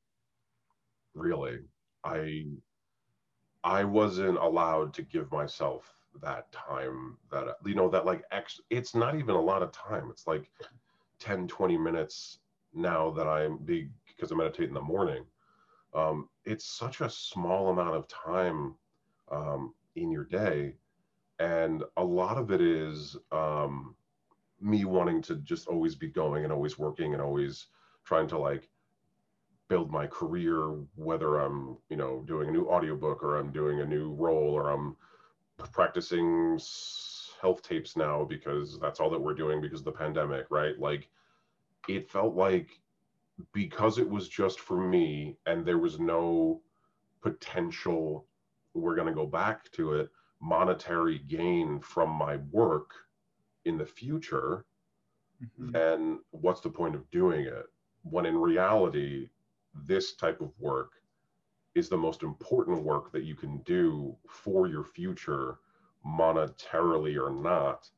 [1.15, 1.59] Really.
[2.03, 2.45] I
[3.63, 8.93] I wasn't allowed to give myself that time that you know that like ex it's
[8.95, 10.09] not even a lot of time.
[10.09, 10.49] It's like
[11.19, 12.39] 10 20 minutes
[12.73, 15.23] now that i'm big because i meditate in the morning.
[15.93, 18.75] Um, it's such a small amount of time
[19.31, 20.75] um, in your day.
[21.39, 23.95] And a lot of it is um,
[24.61, 27.67] me wanting to just always be going and always working and always
[28.05, 28.69] trying to like
[29.67, 33.85] build my career whether i'm you know doing a new audiobook or i'm doing a
[33.85, 34.97] new role or i'm
[35.69, 40.79] practicing self tapes now because that's all that we're doing because of the pandemic, right?
[40.79, 41.09] Like
[41.87, 42.69] it felt like
[43.53, 46.61] because it was just for me and there was no
[47.21, 48.25] potential
[48.73, 50.09] we're going to go back to it
[50.41, 52.91] monetary gain from my work
[53.65, 54.65] in the future
[55.43, 55.71] mm-hmm.
[55.71, 57.65] then what's the point of doing it
[58.03, 59.29] when in reality
[59.85, 61.00] this type of work
[61.75, 65.59] is the most important work that you can do for your future
[66.05, 67.89] monetarily or not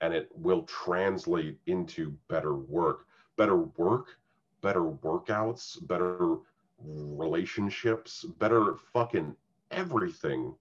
[0.00, 3.06] and it will translate into better work.
[3.36, 4.16] Better work
[4.60, 6.36] better workouts better
[6.82, 9.34] relationships better fucking
[9.70, 10.54] everything.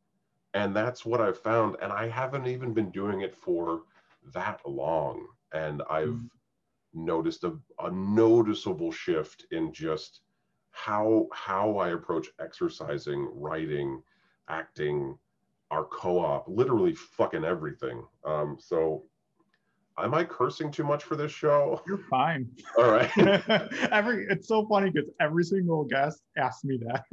[0.54, 3.82] And that's what i've found and i haven't even been doing it for
[4.34, 5.28] that long.
[5.54, 6.30] And i've mm.
[6.94, 10.22] noticed a, a noticeable shift in just
[10.86, 14.02] how how i approach exercising writing
[14.48, 15.18] acting
[15.72, 18.04] our co-op literally fucking everything.
[18.26, 19.04] Um so
[19.98, 21.82] am i cursing too much for this show?
[21.86, 22.50] You're fine.
[22.78, 23.12] All right.
[23.92, 27.04] Every it's so funny because every single guest asks me that.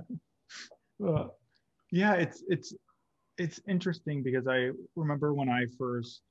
[1.06, 1.28] Uh,
[1.92, 2.74] yeah it's it's
[3.38, 6.22] it's interesting because i remember when i first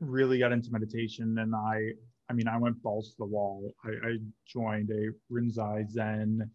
[0.00, 1.92] really got into meditation and i
[2.30, 3.72] i mean i went balls to the wall.
[3.84, 6.50] I, I joined a rinzai zen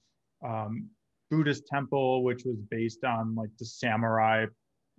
[0.45, 0.89] um,
[1.29, 4.45] buddhist temple which was based on like the samurai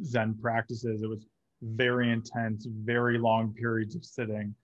[0.05, 1.03] zen practices.
[1.03, 1.27] It was
[1.63, 4.55] very intense very long periods of sitting.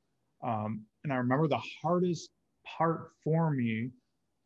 [0.42, 2.31] Um, and i remember the hardest
[2.79, 3.90] part for me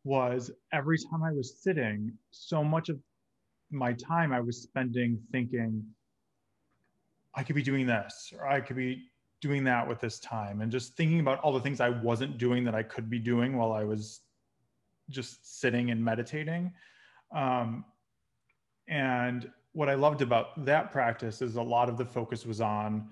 [0.03, 2.97] was every time i was sitting so much of
[3.71, 5.83] my time I was spending thinking,
[7.33, 9.03] I could be doing this, or I could be
[9.41, 12.63] doing that with this time, and just thinking about all the things I wasn't doing
[12.65, 14.21] that I could be doing while I was
[15.09, 16.71] just sitting and meditating.
[17.35, 17.83] Um,
[18.87, 23.09] and what I loved about that practice is a lot of the focus was on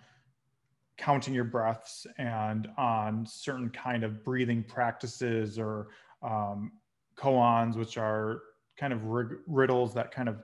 [0.97, 5.87] counting your breaths and on certain kind of breathing practices or
[6.21, 6.73] um,
[7.17, 8.41] koans, which are
[8.77, 8.99] kind of
[9.47, 10.43] riddles that kind of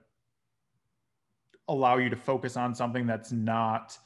[1.68, 3.98] allow you to focus on something that's not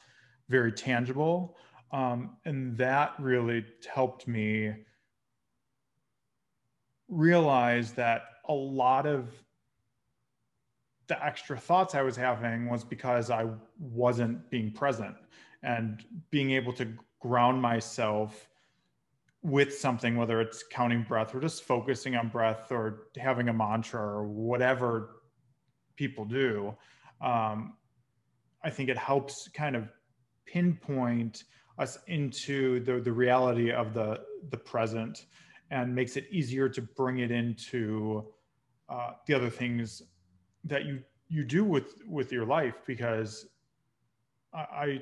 [0.48, 1.56] very tangible.
[1.92, 4.74] Um, and that really helped me
[7.08, 9.28] realize that a lot of
[11.08, 13.48] the extra thoughts I was having was because I
[13.80, 15.16] wasn't being present
[15.64, 16.86] and being able to
[17.18, 18.48] ground myself
[19.42, 24.00] with something, whether it's counting breath or just focusing on breath or having a mantra
[24.00, 25.22] or whatever
[25.96, 26.76] people do,
[27.20, 27.74] um,
[28.62, 29.88] I think it helps kind of
[30.46, 31.44] pinpoint
[31.80, 35.26] us into the, the reality of the, the present
[35.70, 38.24] and makes it easier to bring it into
[38.88, 40.02] uh, the other things
[40.64, 43.46] that you you do with with your life because
[44.52, 45.00] I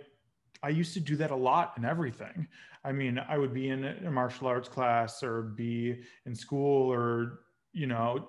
[0.62, 2.46] I used to do that a lot in everything.
[2.84, 7.40] I mean, I would be in a martial arts class or be in school or
[7.72, 8.28] you know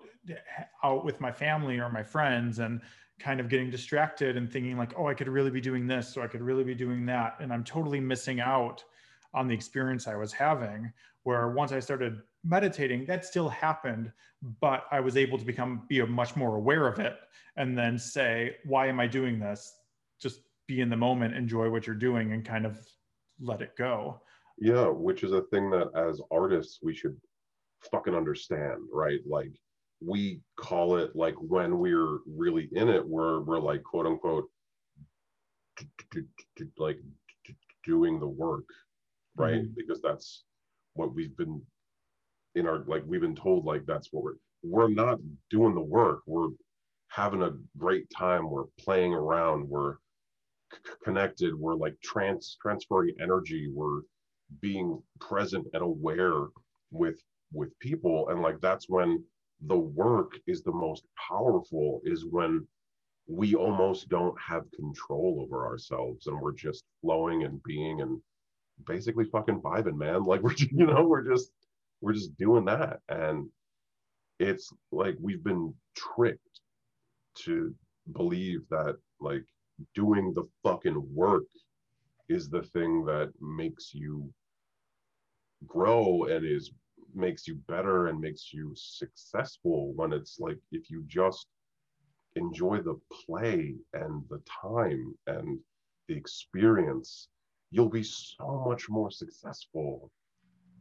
[0.83, 2.81] out with my family or my friends and
[3.19, 6.23] kind of getting distracted and thinking like oh i could really be doing this or
[6.23, 7.35] i could really be doing that.
[7.39, 8.83] And i'm totally missing out
[9.33, 10.91] on the experience i was having
[11.23, 14.11] where once i started meditating that still happened
[14.61, 17.17] but i was able to become be much more aware of it
[17.57, 19.75] and then say why am i doing this?
[20.21, 22.79] Just be in the moment enjoy what you're doing and kind of
[23.41, 24.21] let it go.
[24.59, 27.17] Yeah which is a thing that as artists we should
[27.91, 29.19] fucking understand right?
[29.27, 29.51] Like
[30.05, 34.45] we call it like when we're really in it, we're we're like quote unquote
[36.77, 36.99] like
[37.85, 38.65] doing the work,
[39.35, 39.55] right?
[39.61, 39.73] Mm-hmm.
[39.75, 40.43] Because that's
[40.93, 41.61] what we've been
[42.55, 46.21] in our like we've been told like that's what we're we're not doing the work.
[46.25, 46.49] We're
[47.09, 48.49] having a great time.
[48.49, 49.67] We're playing around.
[49.67, 49.95] We're
[50.73, 51.55] c- connected.
[51.55, 53.69] We're like trans transferring energy.
[53.73, 54.01] We're
[54.61, 56.47] being present and aware
[56.91, 59.23] with with people, and like that's when
[59.67, 62.65] the work is the most powerful is when
[63.27, 68.19] we almost don't have control over ourselves and we're just flowing and being and
[68.87, 70.23] basically fucking vibing, man.
[70.25, 71.51] Like we're you know, we're just
[72.01, 72.99] we're just doing that.
[73.09, 73.47] And
[74.39, 76.61] it's like we've been tricked
[77.43, 77.75] to
[78.13, 79.43] believe that like
[79.93, 81.43] doing the fucking work
[82.29, 84.31] is the thing that makes you
[85.67, 86.71] grow and is
[87.15, 91.47] makes you better and makes you successful when it's like if you just
[92.35, 95.59] enjoy the play and the time and
[96.07, 97.29] the experience
[97.71, 100.11] you'll be so much more successful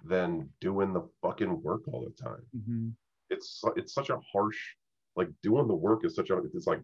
[0.04, 2.42] than doing the fucking work all the time.
[2.56, 2.88] Mm-hmm.
[3.30, 4.58] it's it's such a harsh
[5.16, 6.80] like doing the work is such a it's like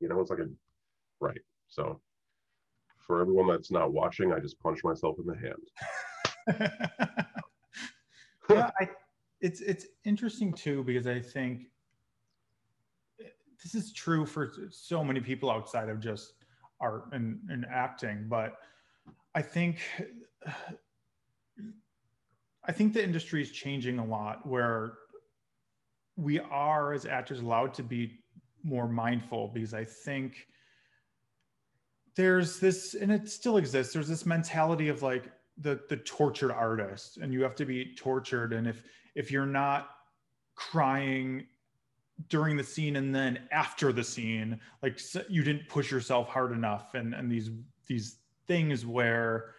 [0.00, 0.48] you know it's like a
[1.20, 1.40] right.
[1.68, 2.00] So
[3.06, 7.26] for everyone that's not watching i just punched myself in the hand
[8.50, 8.88] yeah, I,
[9.40, 11.66] it's it's interesting too because I think
[13.62, 16.34] this is true for so many people outside of just
[16.80, 18.56] art and, and acting, but
[19.34, 19.80] I think
[22.64, 24.94] I think the industry is changing a lot where
[26.16, 28.18] we are as actors allowed to be
[28.62, 30.46] more mindful because I think
[32.14, 33.92] there's this, and it still exists.
[33.92, 35.32] There's this mentality of like
[35.62, 38.82] the the tortured artist, and you have to be tortured, and if
[39.14, 39.90] if you're not
[40.54, 41.46] crying
[42.28, 46.94] during the scene and then after the scene like you didn't push yourself hard enough.
[46.94, 47.50] And and these
[47.86, 49.54] these things where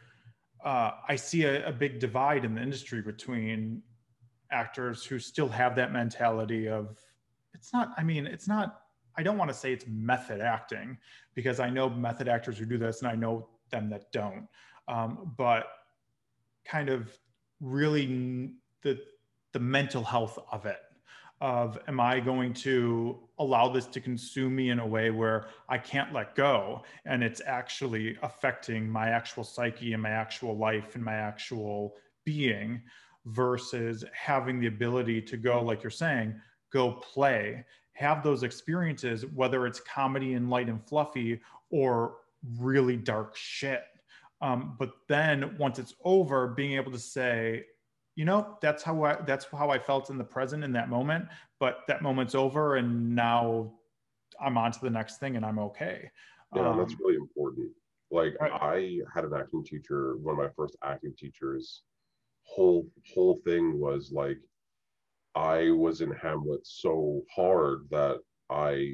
[0.64, 3.82] uh, i see a, a big divide in the industry between
[4.51, 6.99] actors who still have that mentality of
[7.54, 8.82] it's not i mean it's not
[9.18, 10.97] i don't want to say it's method acting
[11.34, 14.47] because i know method actors who do this and i know them that don't.
[14.88, 15.66] Um, but
[16.66, 17.18] kind of
[17.61, 18.51] really
[18.82, 18.99] the
[19.53, 20.80] the mental health of it
[21.41, 25.78] of am I going to allow this to consume me in a way where I
[25.78, 31.03] can't let go and it's actually affecting my actual psyche and my actual life and
[31.03, 32.82] my actual being
[33.26, 36.34] versus having the ability to go like you're saying
[36.72, 42.16] go play have those experiences whether it's comedy and light and fluffy or
[42.57, 43.84] really dark shit
[44.44, 47.64] um, but then once it's over being able to say
[48.16, 51.26] you know that's how i that's how i felt in the present in that moment
[51.60, 53.72] but that moment's over and now
[54.39, 56.10] i'm on to the next thing and i'm okay.
[56.56, 57.72] Yeah um, that's really important.
[58.12, 58.52] Like right.
[58.52, 61.82] i had an acting teacher one of my first acting teachers.
[62.44, 62.86] Whole
[63.16, 64.38] whole thing was like
[65.34, 68.20] i was in hamlet so hard that
[68.52, 68.94] i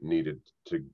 [0.00, 0.84] needed to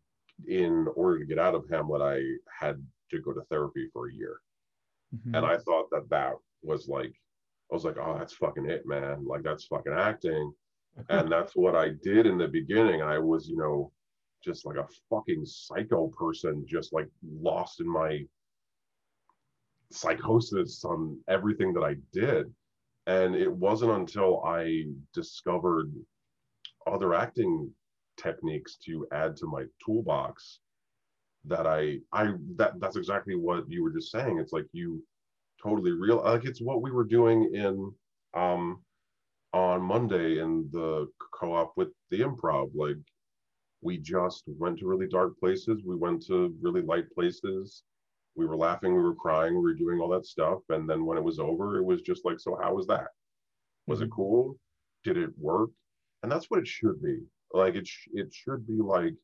[0.47, 2.21] in order to get out of hamlet i
[2.57, 2.77] had
[3.11, 4.41] to go to therapy for a year
[5.15, 5.35] mm-hmm.
[5.35, 7.15] and i thought that that was like
[7.71, 9.27] I was like, oh, that's fucking it, man.
[9.27, 10.53] Like that's fucking acting.
[11.11, 13.03] and that's what I did in the beginning.
[13.03, 13.93] I was, you know,
[14.43, 18.23] just like a fucking psycho person, just like lost in my
[19.93, 22.47] psychosis on everything that I did.
[23.07, 24.85] And it wasn't until I
[25.15, 25.93] discovered
[26.87, 27.71] other acting
[28.17, 30.61] techniques to add to my toolbox
[31.49, 34.39] that I I that that's exactly what you were just saying.
[34.39, 35.03] It's like you
[35.63, 36.23] totally real.
[36.25, 37.93] Like it's what we were doing in
[38.35, 38.81] um,
[39.53, 42.71] on Monday in the co-op with the improv.
[42.75, 42.97] Like
[43.81, 45.83] we just went to really dark places.
[45.85, 47.83] We went to really light places.
[48.37, 50.61] We were laughing, we were crying, we were doing all that stuff.
[50.69, 53.09] And then when it was over, it was just like, so how was that?
[53.87, 54.15] Was it mm-hmm.
[54.15, 54.57] cool?
[55.03, 55.71] Did it work?
[56.23, 57.19] And that's what it should be.
[57.53, 59.15] Like it, sh- it should be like,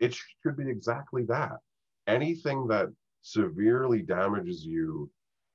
[0.00, 1.58] it should be exactly that.
[2.06, 2.88] Anything that
[3.22, 5.10] severely damages you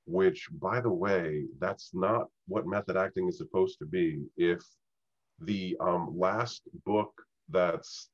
[0.08, 4.24] which by the way that's not what method acting is supposed to be.
[4.38, 4.64] If
[5.42, 7.12] the um, last book
[7.50, 8.10] that's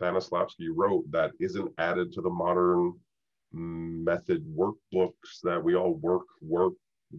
[0.00, 2.94] Stanislavski wrote that isn't added to the modern
[3.52, 6.74] method workbooks that we all work work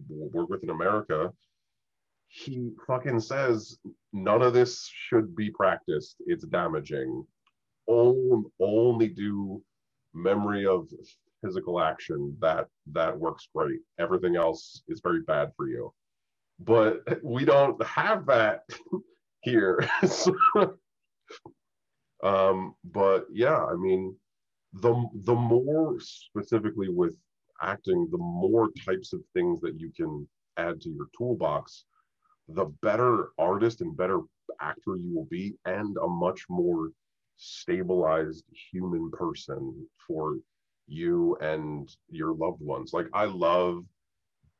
[0.08, 1.32] work with in America
[2.28, 3.78] he fucking says
[4.14, 6.16] none of this should be practiced.
[6.20, 7.26] It's damaging
[7.88, 9.62] only, only do
[10.14, 10.88] memory of
[11.44, 13.80] physical action that that works great.
[13.98, 15.92] Everything else is very bad for you.
[16.60, 18.62] But we don't have that
[19.42, 19.88] here.
[22.22, 24.14] Um, but yeah i mean
[24.74, 27.16] the the more specifically with
[27.60, 31.84] acting the more types of things that you can add to your toolbox
[32.48, 34.20] the better artist and better
[34.60, 36.90] actor you will be and a much more
[37.42, 40.36] stabilized human person for
[40.86, 42.92] you and your loved ones.
[42.92, 43.84] Like I love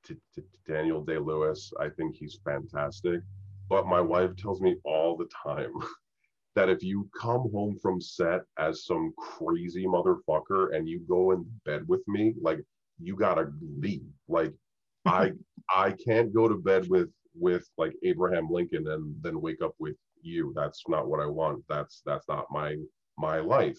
[0.05, 1.73] t- t- Daniel Day Lewis.
[1.79, 3.21] I think he's fantastic.
[3.69, 5.73] But my wife tells me all the time
[6.57, 11.45] that if you come home from set as some crazy motherfucker and you go in
[11.65, 12.61] bed with me, like
[13.01, 14.03] you gotta leave.
[14.29, 14.53] Like
[15.07, 15.33] I
[15.75, 19.95] I can't go to bed with with like Abraham Lincoln and then wake up with
[20.23, 20.53] you.
[20.55, 21.65] That's not what I want.
[21.69, 22.77] That's that's not my
[23.19, 23.79] my life.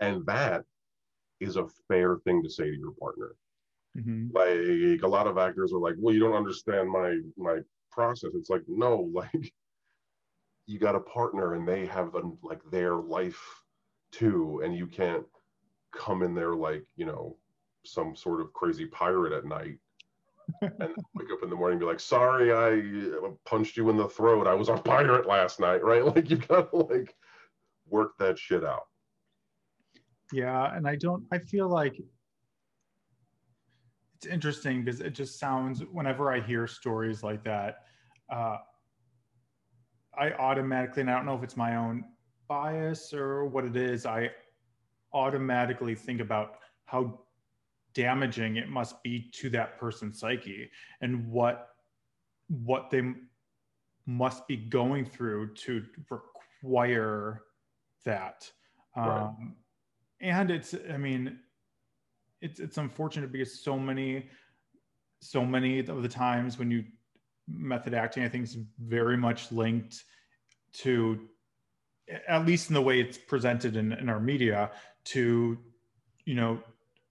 [0.00, 0.64] And that
[1.40, 3.34] is a fair thing to say to your partner.
[3.96, 4.28] Mm-hmm.
[4.32, 7.58] Like a lot of actors are like, well, you don't understand my my
[7.90, 8.30] process.
[8.34, 9.52] It's like, no, like
[10.66, 13.42] you got a partner and they have a, like their life
[14.12, 15.24] too, and you can't
[15.92, 17.36] come in there like you know
[17.84, 19.78] some sort of crazy pirate at night
[20.62, 22.82] and wake up in the morning be like, sorry, I
[23.44, 24.46] punched you in the throat.
[24.46, 26.04] I was a pirate last night, right?
[26.10, 27.14] Like you gotta like
[27.88, 28.84] work that shit out.
[30.32, 31.24] Yeah, and I don't.
[31.32, 31.96] I feel like
[34.16, 35.82] it's interesting because it just sounds.
[35.92, 37.84] Whenever I hear stories like that,
[38.32, 38.58] uh,
[40.18, 42.04] I automatically, and I don't know if it's my own
[42.48, 44.06] bias or what it is.
[44.06, 44.30] I
[45.12, 47.20] automatically think about how
[47.94, 50.70] damaging it must be to that person's psyche
[51.00, 51.68] and what
[52.48, 53.02] what they
[54.06, 57.42] must be going through to require
[58.04, 58.50] that.
[58.96, 59.54] Um.
[60.20, 61.38] And it's, I mean,
[62.42, 64.28] it's it's unfortunate because so many,
[65.20, 66.84] so many of the times when you
[67.48, 70.04] method acting, I think is very much linked
[70.72, 71.28] to,
[72.28, 74.70] at least in the way it's presented in, in our media,
[75.04, 75.58] to,
[76.24, 76.60] you know,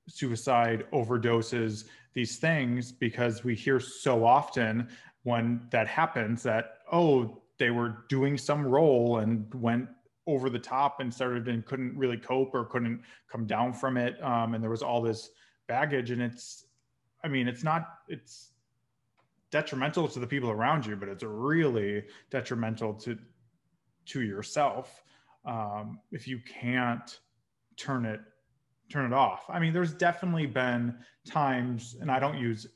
[0.10, 4.90] suicide, overdoses, these things, because we hear so often
[5.24, 9.88] when that happens that, oh, they were doing some role and went
[10.26, 14.22] over the top and started and couldn't really cope or couldn't come down from it.
[14.24, 15.30] Um, and there was all this
[15.68, 16.66] baggage and it's,
[17.24, 18.52] I mean, it's not, it's
[19.52, 23.18] detrimental to the people around you, but it's really detrimental to,
[24.06, 25.04] to yourself.
[25.46, 27.20] Um, if you can't
[27.76, 28.22] turn it,
[28.90, 29.46] turn it off.
[29.50, 32.68] I mean, there's definitely been times, and I don't use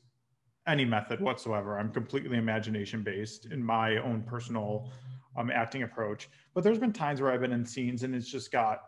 [0.66, 1.78] any method whatsoever.
[1.78, 4.90] I'm completely imagination based in my own personal
[5.36, 6.28] um, acting approach.
[6.54, 8.82] But there's been times where I've been in scenes and it's just got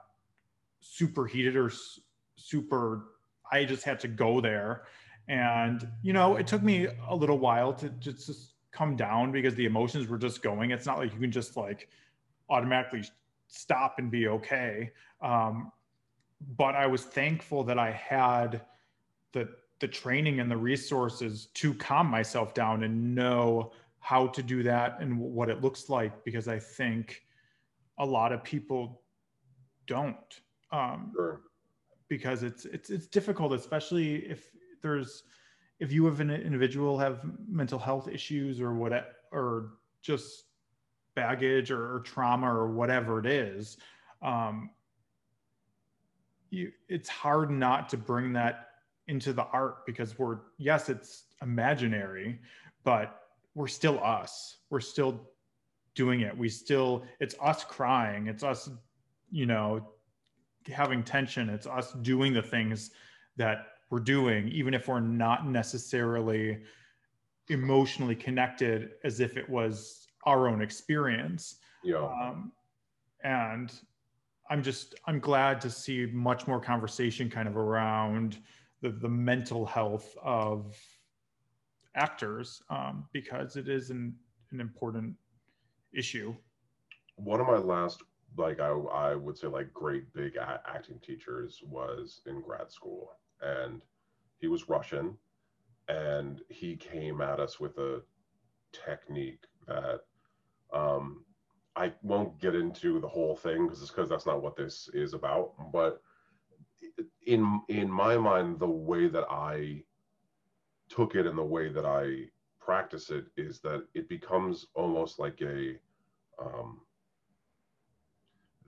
[0.80, 1.70] super heated or
[2.36, 3.08] super.
[3.52, 4.84] I just had to go there,
[5.28, 9.54] and you know, it took me a little while to just, just come down because
[9.54, 10.70] the emotions were just going.
[10.70, 11.88] It's not like you can just like
[12.48, 13.04] automatically
[13.48, 14.90] stop and be okay.
[15.20, 15.72] Um,
[16.40, 18.62] but I was thankful that I had
[19.32, 19.48] the
[19.80, 24.98] the training and the resources to calm myself down and know how to do that
[25.00, 27.22] and what it looks like because I think
[27.98, 29.02] a lot of people
[29.86, 30.40] don't.
[30.72, 31.40] Um, sure.
[32.08, 34.50] Because it's it's it's difficult, especially if
[34.82, 35.24] there's
[35.80, 39.72] if you have an individual have mental health issues or what or
[40.02, 40.44] just
[41.14, 43.76] baggage or, or trauma or whatever it is.
[44.22, 44.70] Um,
[46.50, 48.68] you, it's hard not to bring that
[49.08, 52.40] into the art because we're yes, it's imaginary,
[52.84, 53.20] but
[53.54, 54.58] we're still us.
[54.70, 55.20] We're still
[55.94, 56.36] doing it.
[56.36, 58.26] We still, it's us crying.
[58.26, 58.68] It's us,
[59.30, 59.92] you know,
[60.68, 61.48] having tension.
[61.48, 62.90] It's us doing the things
[63.36, 66.58] that we're doing, even if we're not necessarily
[67.48, 71.56] emotionally connected as if it was our own experience.
[71.84, 71.98] Yeah.
[71.98, 72.52] Um,
[73.22, 73.72] and
[74.50, 78.38] I'm just, I'm glad to see much more conversation kind of around
[78.80, 80.76] the, the mental health of
[81.94, 84.14] actors um, because it is an,
[84.52, 85.14] an important
[85.92, 86.34] issue.
[87.16, 88.02] One of my last,
[88.36, 93.80] like I, I would say, like great big acting teachers was in grad school, and
[94.38, 95.16] he was Russian,
[95.88, 98.02] and he came at us with a
[98.72, 100.00] technique that
[100.72, 101.24] um,
[101.76, 105.52] I won't get into the whole thing because because that's not what this is about.
[105.72, 106.00] But
[107.26, 109.82] in in my mind, the way that I
[110.88, 115.40] took it and the way that I practice it is that it becomes almost like
[115.42, 115.78] a
[116.42, 116.80] um,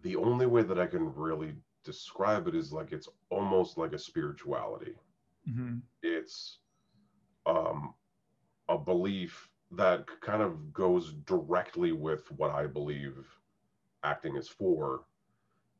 [0.02, 1.54] the only way that I can really
[1.84, 4.94] describe it is like it's almost like a spirituality.
[5.48, 5.78] Mm-hmm.
[6.02, 6.58] It's
[7.46, 7.94] um,
[8.68, 13.16] a belief that kind of goes directly with what I believe
[14.04, 15.04] acting is for.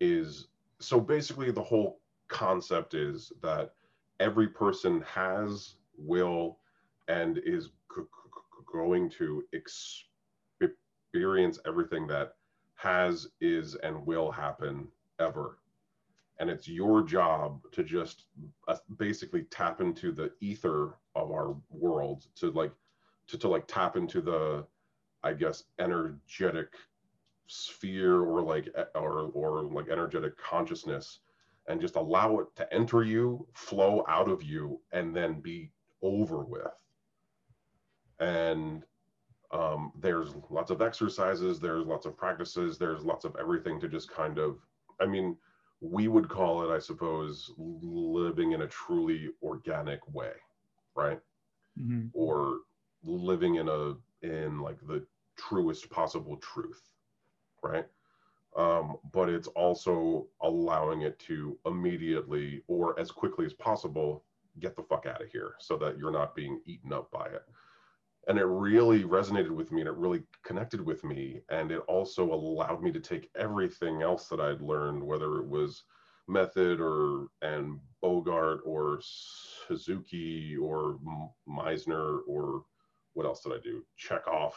[0.01, 0.49] Is
[0.81, 3.75] so basically the whole concept is that
[4.21, 6.59] every person has will
[7.09, 7.71] and is
[8.71, 12.35] going to experience everything that
[12.75, 14.87] has, is, and will happen
[15.19, 15.59] ever.
[16.39, 18.27] And it's your job to just
[18.69, 22.73] uh, basically tap into the ether of our world to like,
[23.29, 24.67] to, to like tap into the,
[25.23, 26.69] I guess, energetic
[27.47, 31.21] sphere or like, or, or like energetic consciousness
[31.69, 35.71] and just allow it to enter you, flow out of you, and then be
[36.03, 36.63] over with.
[38.21, 38.83] And
[39.53, 44.11] um, there's lots of exercises, there's lots of practices, there's lots of everything to just
[44.11, 44.59] kind of,
[45.01, 45.37] I mean,
[45.81, 50.33] we would call it, I suppose, living in a truly organic way,
[50.97, 51.21] right?
[51.81, 52.09] Mm-hmm.
[52.13, 52.59] Or
[53.05, 55.05] living in a, in like the
[55.37, 56.83] truest possible truth,
[57.63, 57.87] right?
[58.57, 64.25] Um, but it's also allowing it to immediately or as quickly as possible
[64.59, 67.45] get the fuck out of here so that you're not being eaten up by it.
[68.27, 71.41] And it really resonated with me and it really connected with me.
[71.49, 75.85] And it also allowed me to take everything else that I'd learned, whether it was
[76.27, 80.99] method or Anne Bogart or Suzuki or
[81.49, 82.65] Meisner or
[83.19, 83.85] what else did I do?
[83.97, 84.55] Check off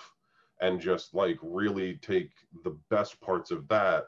[0.61, 2.29] and just like really take
[2.63, 4.03] the best parts of that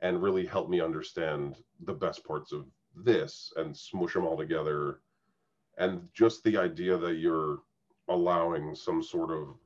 [0.00, 5.00] and really help me understand the best parts of this and smush them all together
[5.78, 7.58] and just the idea that you're
[8.08, 9.56] allowing some sort of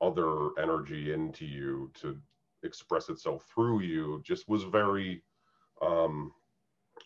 [0.00, 2.16] other energy into you to
[2.62, 5.20] express itself through you just was very
[5.82, 6.32] um,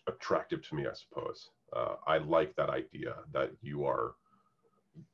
[0.05, 1.49] attractive to me, I suppose.
[1.75, 4.13] Uh, I like that idea that you are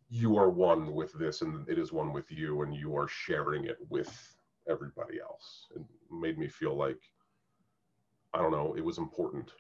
[0.10, 3.66] you are one with this and it is one with you and you are sharing
[3.66, 4.36] it with
[4.70, 5.68] everybody else.
[5.76, 7.00] It made me feel like
[8.34, 9.52] I don't know, it was important.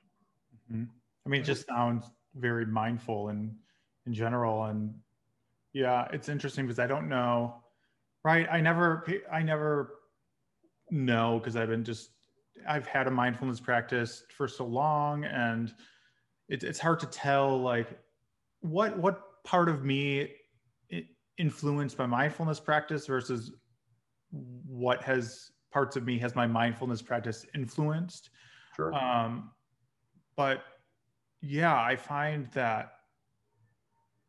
[0.71, 0.83] Mm-hmm.
[1.25, 2.05] I mean, it just sounds
[2.35, 3.53] very mindful and
[4.05, 4.65] in general.
[4.65, 4.93] And
[5.73, 7.55] yeah, it's interesting because I don't know,
[8.23, 8.47] right?
[8.49, 9.95] I never, I never
[10.89, 12.11] know because I've been just,
[12.67, 15.73] I've had a mindfulness practice for so long and
[16.47, 17.87] it, it's hard to tell like
[18.61, 20.33] what, what part of me
[21.37, 23.51] influenced by mindfulness practice versus
[24.31, 28.29] what has parts of me has my mindfulness practice influenced.
[28.75, 28.93] Sure.
[28.93, 29.51] Um,
[30.35, 30.63] but
[31.41, 32.93] yeah, I find that,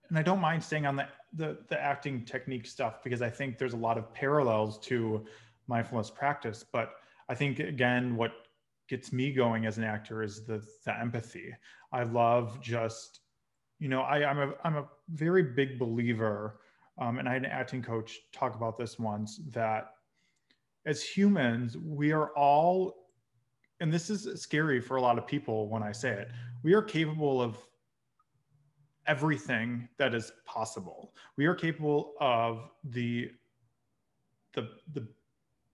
[0.09, 3.59] and I don't mind staying on the, the the acting technique stuff because I think
[3.59, 5.25] there's a lot of parallels to
[5.67, 6.65] mindfulness practice.
[6.65, 6.95] But
[7.29, 8.33] I think again, what
[8.89, 11.55] gets me going as an actor is the the empathy.
[11.93, 13.21] I love just,
[13.83, 16.61] you know, I, I'm a I'm a very big believer,
[16.99, 19.95] um, and I had an acting coach talk about this once that
[20.87, 23.09] as humans, we are all
[23.81, 26.31] and this is scary for a lot of people when I say it,
[26.63, 27.57] we are capable of
[29.09, 31.13] everything that is possible.
[31.37, 33.33] We are capable of the
[34.55, 35.09] the the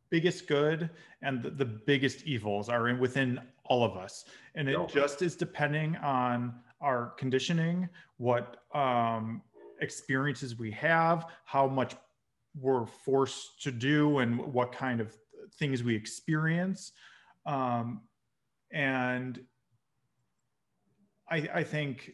[0.09, 0.89] biggest good
[1.21, 5.37] and the, the biggest evils are in within all of us, and it just is
[5.37, 9.43] depending on our conditioning, what um,
[9.81, 11.95] experiences we have, how much
[12.61, 15.17] we're forced to do, and what kind of
[15.59, 16.93] things we experience.
[17.47, 18.03] Um,
[18.73, 19.41] and
[21.31, 22.13] I, I think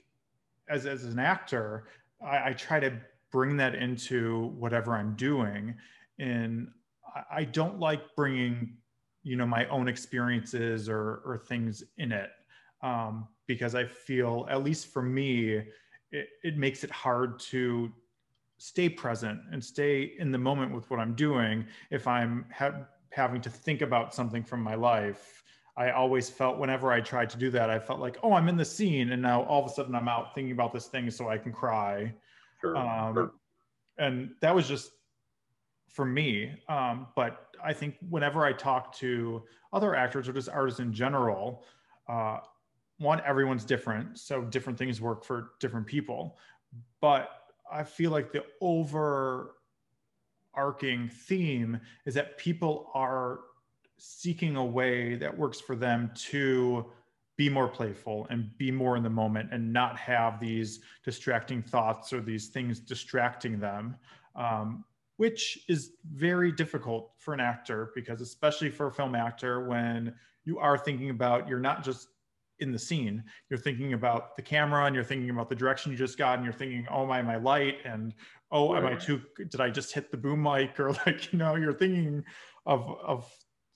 [0.68, 1.88] as, as an actor,
[2.24, 2.92] I, I, try to
[3.32, 5.74] bring that into whatever I'm doing.
[6.18, 6.68] And
[7.14, 8.76] I, I don't like bringing,
[9.24, 12.30] you know, my own experiences or, or things in it
[12.84, 15.62] um, because I feel, at least for me,
[16.12, 17.92] it, it makes it hard to
[18.58, 23.40] stay present and stay in the moment with what I'm doing if I'm ha- having
[23.40, 25.44] to think about something from my life
[25.76, 28.56] I always felt whenever I tried to do that, I felt like, oh, I'm in
[28.56, 31.28] the scene, and now all of a sudden I'm out thinking about this thing so
[31.28, 32.14] I can cry.
[32.60, 32.76] Sure.
[32.76, 33.32] Um, sure.
[33.98, 34.92] And that was just
[35.88, 36.52] for me.
[36.68, 41.64] Um, but I think whenever I talk to other actors or just artists in general,
[42.08, 42.38] uh,
[42.98, 46.36] one, everyone's different, so different things work for different people.
[47.00, 47.30] But
[47.70, 49.58] I feel like the overarching
[51.08, 53.40] theme is that people are
[53.98, 56.86] seeking a way that works for them to
[57.36, 62.12] be more playful and be more in the moment and not have these distracting thoughts
[62.12, 63.96] or these things distracting them
[64.36, 64.84] um,
[65.16, 70.14] which is very difficult for an actor because especially for a film actor when
[70.44, 72.08] you are thinking about you're not just
[72.60, 73.22] in the scene.
[73.50, 76.44] You're thinking about the camera and you're thinking about the direction you just got and
[76.44, 78.14] you're thinking oh my my light and
[78.52, 78.84] oh right.
[78.84, 80.78] am i too did i just hit the boom mic?
[80.78, 82.24] Or like you know you're thinking
[82.66, 83.30] of of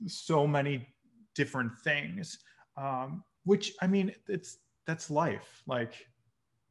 [0.06, 0.94] so many
[1.34, 2.38] different things
[2.76, 4.58] um, which i mean it's
[4.88, 5.62] that's life.
[5.68, 6.08] Like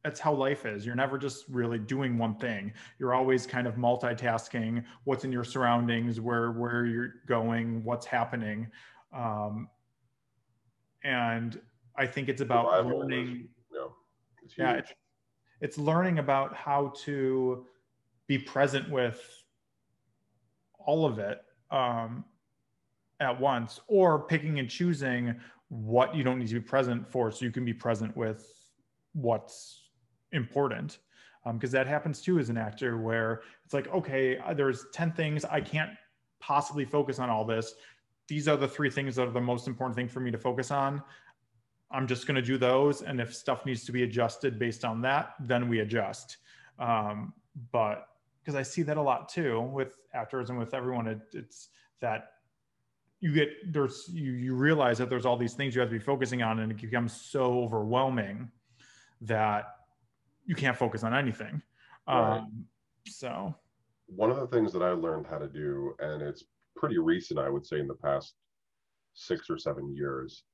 [0.04, 0.84] that's how life is.
[0.84, 2.72] You're never just really doing one thing.
[2.98, 8.66] You're always kind of multitasking what's in your surroundings where where you're going what's happening
[9.16, 9.68] um,
[11.04, 11.60] and
[11.98, 13.80] i think it's about Survival learning yeah,
[14.42, 14.92] it's, yeah it's,
[15.60, 17.66] it's learning about how to
[18.26, 19.20] be present with
[20.78, 22.24] all of it um,
[23.20, 25.34] at once or picking and choosing
[25.68, 28.46] what you don't need to be present for so you can be present with
[29.12, 29.90] what's
[30.32, 30.98] important.
[31.44, 35.12] Because um, that happens too as an actor where it's like okay uh, there's 10
[35.12, 35.90] things i can't
[36.40, 37.74] possibly focus on all this.
[38.26, 40.70] These are the three things that are the most important thing for me to focus
[40.70, 41.02] on
[41.90, 45.00] i'm just going to do those and if stuff needs to be adjusted based on
[45.02, 46.38] that then we adjust.
[46.78, 47.32] Um,
[47.72, 48.08] but
[48.40, 51.70] because i see that a lot too with actors and with everyone it, it's
[52.00, 52.30] that
[53.20, 56.04] you get there's you you realize that there's all these things you have to be
[56.04, 58.50] focusing on and it becomes so overwhelming
[59.20, 59.64] that
[60.46, 61.60] you can't focus on anything.
[62.06, 62.38] Right.
[62.38, 62.64] um,
[63.06, 63.54] so.
[64.06, 66.44] One of the things that i learned how to do and it's
[66.76, 68.34] pretty recent i would say in the past
[69.12, 70.44] six or seven years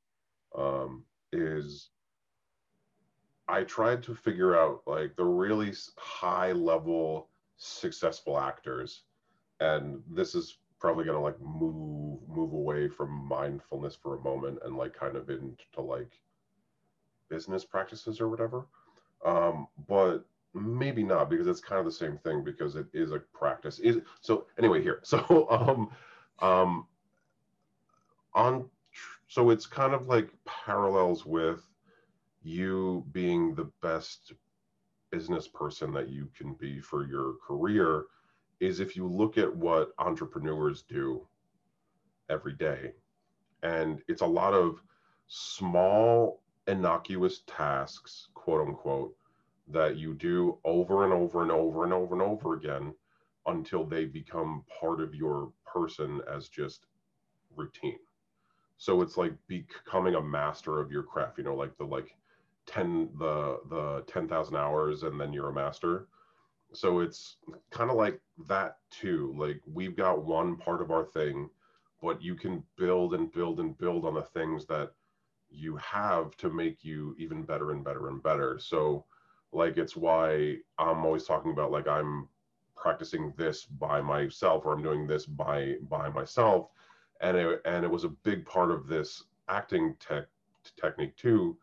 [0.59, 1.05] um,
[1.35, 1.91] is
[3.49, 9.03] i tried to figure out like the really high level successful actors.
[9.61, 14.59] And this is probably going to like move move away from mindfulness for a moment
[14.65, 16.21] and like kind of into like
[17.29, 18.67] business practices or whatever.
[19.25, 23.21] Um, but maybe not because it's kind of the same thing because it is a
[23.33, 23.79] practice.
[23.79, 25.01] Is so anyway here.
[25.05, 25.91] So um
[26.47, 26.87] um
[28.35, 28.69] on
[29.29, 31.63] so it's kind of like parallels with
[32.43, 34.33] you being the best
[35.11, 38.05] business person that you can be for your career
[38.61, 41.27] is if you look at what entrepreneurs do
[42.29, 42.93] every day
[43.63, 44.81] and it's a lot of
[45.27, 49.15] small innocuous tasks quote unquote
[49.69, 52.95] that you do over and over and over and over and over again
[53.47, 56.87] until they become part of your person as just
[57.57, 57.99] routine.
[58.77, 62.17] So it's like becoming a master of your craft, you know, like the like
[62.67, 66.09] 10 the the 10,000 hours and then you're a master.
[66.73, 67.37] So it's
[67.71, 69.35] kind of like that too.
[69.39, 71.49] Like we've got one part of our thing,
[72.03, 74.93] but you can build and build and build on the things that
[75.51, 78.59] you have to make you even better and better and better.
[78.59, 79.05] So
[79.55, 82.29] like it's why i'm always talking about like i'm
[82.77, 86.71] practicing this by myself or i'm doing this by by myself
[87.25, 90.25] and it, and it was a big part of this acting tech
[90.81, 91.57] technique too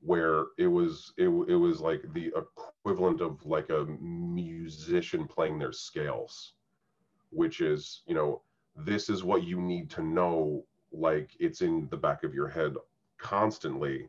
[0.00, 5.72] where it was it, it was like the equivalent of like a musician playing their
[5.72, 6.54] scales
[7.30, 8.42] which is you know
[8.76, 12.74] this is what you need to know like it's in the back of your head
[13.18, 14.08] constantly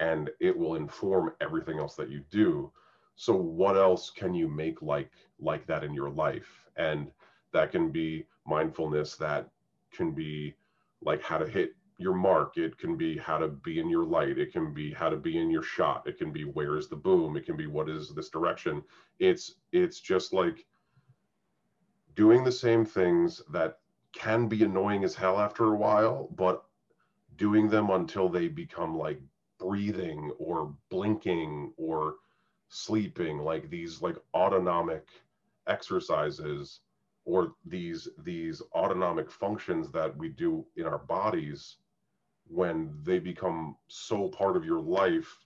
[0.00, 2.70] and it will inform everything else that you do.
[3.16, 6.66] So what else can you make like like that in your life?
[6.76, 7.10] And
[7.52, 9.50] that can be mindfulness that
[9.94, 10.54] can be
[11.02, 12.56] like how to hit your mark.
[12.56, 14.38] It can be how to be in your light.
[14.38, 16.06] It can be how to be in your shot.
[16.06, 17.36] It can be where is the boom?
[17.36, 18.82] It can be what is this direction?
[19.18, 20.66] It's it's just like
[22.14, 23.78] doing the same things that
[24.12, 26.64] can be annoying as hell after a while but
[27.36, 29.20] doing them until they become like
[29.58, 32.14] breathing or blinking or
[32.68, 35.08] sleeping like these like autonomic
[35.66, 36.80] exercises
[37.24, 41.76] or these these autonomic functions that we do in our bodies
[42.46, 45.38] when they become so part of your life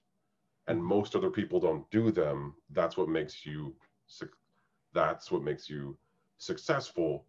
[0.66, 3.74] and most other people don't do them that's what makes you
[4.92, 5.96] that's what makes you
[6.38, 7.26] successful.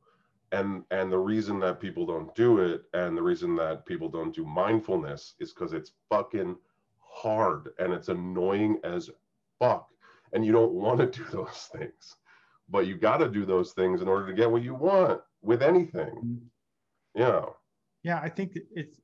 [0.52, 4.36] And and the reason that people don't do it and the reason that people don't
[4.36, 6.56] do mindfulness is because it's fucking
[7.00, 9.10] hard and it's annoying as
[9.60, 9.90] fuck.
[10.34, 12.16] And you don't want to do those things
[12.70, 15.62] but you got to do those things in order to get what you want with
[15.62, 16.10] anything.
[16.10, 17.22] Mm-hmm.
[17.22, 17.42] yeah.
[18.04, 19.00] Yeah i think it's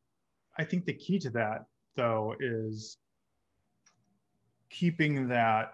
[0.57, 2.97] i think the key to that though is
[4.70, 5.74] keeping that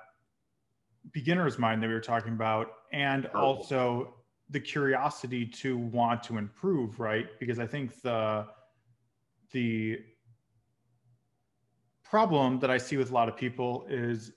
[1.12, 4.16] beginner's mind that we were talking about and also
[4.50, 7.28] the curiosity to want to improve right?
[7.40, 8.46] Because i think the
[9.52, 10.00] the
[12.04, 14.34] problem that i see with a lot of people is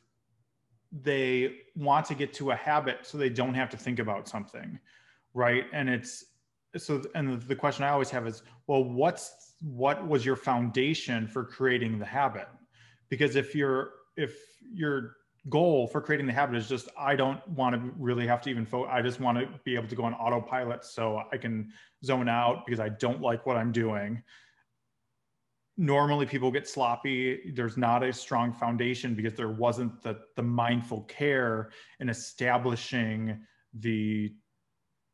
[0.93, 4.79] they want to get to a habit so they don't have to think about something
[5.35, 5.64] right?
[5.72, 6.25] And it's
[6.77, 11.45] so and the question i always have is well what's what was your foundation for
[11.45, 12.49] creating the habit?
[13.09, 14.37] Because if your if
[14.72, 15.16] your
[15.51, 18.64] goal for creating the habit is just i don't want to really have to even
[18.64, 21.70] fo- i just want to be able to go on autopilot so i can
[22.03, 24.22] zone out because i don't like what i'm doing
[25.77, 27.53] normally people get sloppy.
[27.55, 31.70] There's not a strong foundation because there wasn't the the mindful care
[32.01, 33.41] in establishing
[33.75, 34.35] the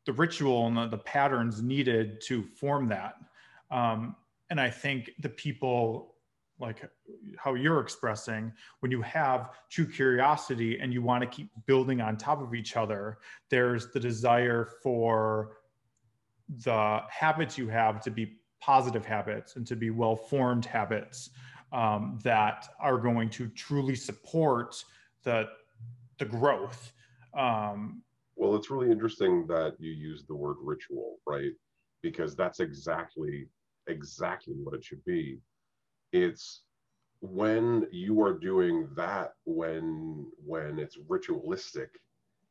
[0.05, 3.15] the ritual and the, the patterns needed to form that.
[3.69, 4.15] Um,
[4.51, 6.15] and i think the people
[6.59, 6.87] like
[7.39, 12.15] how you're expressing when you have true curiosity and you want to keep building on
[12.15, 13.17] top of each other
[13.49, 15.57] there's the desire for
[16.65, 21.31] the habits you have to be positive habits and to be well formed habits
[21.73, 24.83] um, that are going to truly support
[25.23, 25.47] the
[26.19, 26.93] the growth.
[27.37, 28.03] Um,
[28.35, 31.51] well, it's really interesting that you use the word ritual, right?
[32.01, 33.47] Because that's exactly
[33.87, 35.39] exactly what it should be.
[36.13, 36.61] It's
[37.21, 41.89] when you are doing that when when it's ritualistic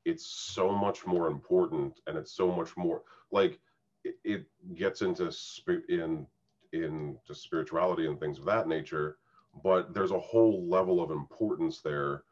[0.04, 3.02] it's so much more important and it's so much more
[3.32, 3.58] like
[4.05, 6.26] it, it gets into sp- in
[6.72, 9.16] into spirituality and things of that nature
[9.64, 12.22] but there's a whole level of importance there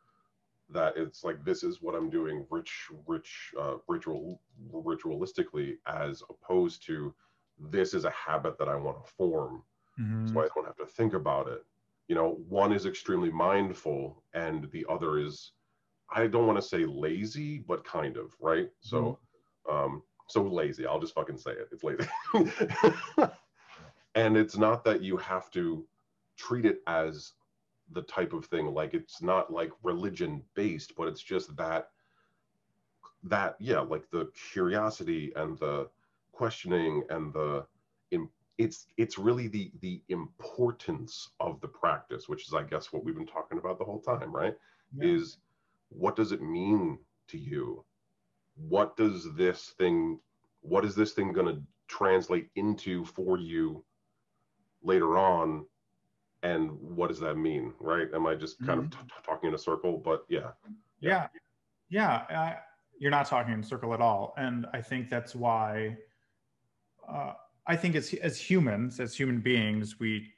[0.71, 4.41] that it's like this is what i'm doing rich rich uh, ritual
[4.73, 7.13] ritualistically as opposed to
[7.59, 9.63] this is a habit that i want to form
[10.01, 10.27] mm-hmm.
[10.33, 11.65] so i don't have to think about it
[12.07, 15.53] you know one is extremely mindful and the other is
[16.15, 19.19] i don't want to say lazy but kind of right so
[19.69, 19.77] mm-hmm.
[19.77, 20.87] um so lazy.
[20.87, 21.69] I'll just fucking say it.
[21.73, 22.07] It's lazy.
[24.15, 25.85] and it's not that you have to
[26.37, 27.33] treat it as
[27.93, 31.89] the type of thing like it's not like religion based but it's just that
[33.23, 35.89] that yeah like the curiosity and the
[36.33, 37.65] questioning and the
[38.59, 43.15] it's it's really the the importance of the practice which is i guess what we've
[43.15, 44.57] been talking about the whole time right
[44.97, 45.15] yeah.
[45.15, 45.39] is
[45.91, 46.99] what does it mean
[47.29, 47.85] to you
[48.67, 50.19] what does this thing
[50.61, 53.85] what is this thing going to translate into for you
[54.83, 55.65] later on?
[56.43, 58.09] And what does that mean right?
[58.15, 59.01] Am i just kind mm-hmm.
[59.01, 59.99] of t- talking in a circle?
[59.99, 60.51] But yeah.
[61.01, 61.29] Yeah.
[61.89, 62.57] Yeah, yeah
[62.99, 64.35] you're not talking in a circle at all.
[64.37, 65.97] And i think that's why
[67.09, 67.33] uh,
[67.67, 70.29] i think as, as humans as human beings we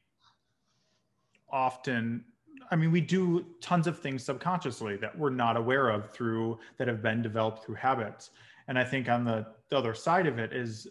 [1.51, 2.25] often
[2.71, 6.89] i mean we do tons of things subconsciously that we're not aware of through that
[6.89, 8.31] have been developed through habits
[8.69, 10.89] and i think on the, the other side of it is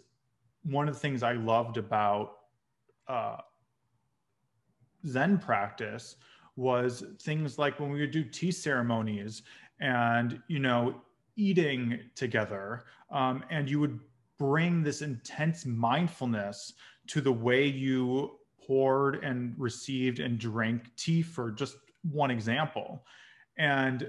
[0.64, 2.36] one of the things i loved about
[3.08, 3.36] uh,
[5.06, 6.16] Zen practice
[6.56, 9.42] was things like when we would do tea ceremonies
[9.80, 11.00] and, you know,
[11.36, 12.84] eating together.
[13.10, 13.98] Um, and you would
[14.38, 16.74] bring this intense mindfulness
[17.08, 18.38] to the way you
[18.70, 21.74] poured and received and drank tea for just
[22.08, 23.04] one example.
[23.58, 24.02] And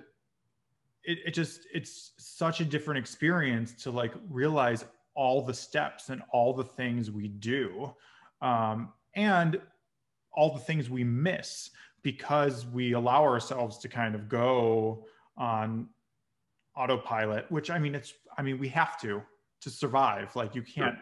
[1.04, 4.86] it, it just, it's such a different experience to like realize
[5.16, 7.92] all the steps and all the things we do.
[8.44, 9.60] Um, and
[10.32, 11.72] all the things we miss
[12.04, 15.06] because we allow ourselves to kind of go
[15.38, 15.88] on
[16.78, 19.22] autopilot which i mean it's i mean we have to
[19.60, 20.98] to survive like you can't.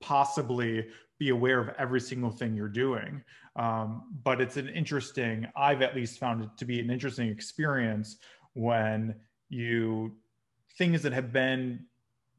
[0.00, 0.86] Possibly
[1.18, 3.22] be aware of every single thing you're doing
[3.56, 8.16] um, but it's an interesting i've at least found it to be an interesting experience
[8.54, 9.14] when
[9.48, 10.12] you
[10.76, 11.80] things that have been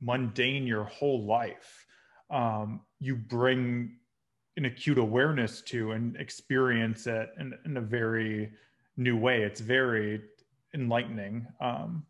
[0.01, 1.85] mundane your whole life
[2.29, 3.97] um, you bring
[4.57, 8.51] an acute awareness to and experience it in, in a very
[8.97, 9.43] new way.
[9.43, 10.21] It's very
[10.73, 12.05] enlightening um,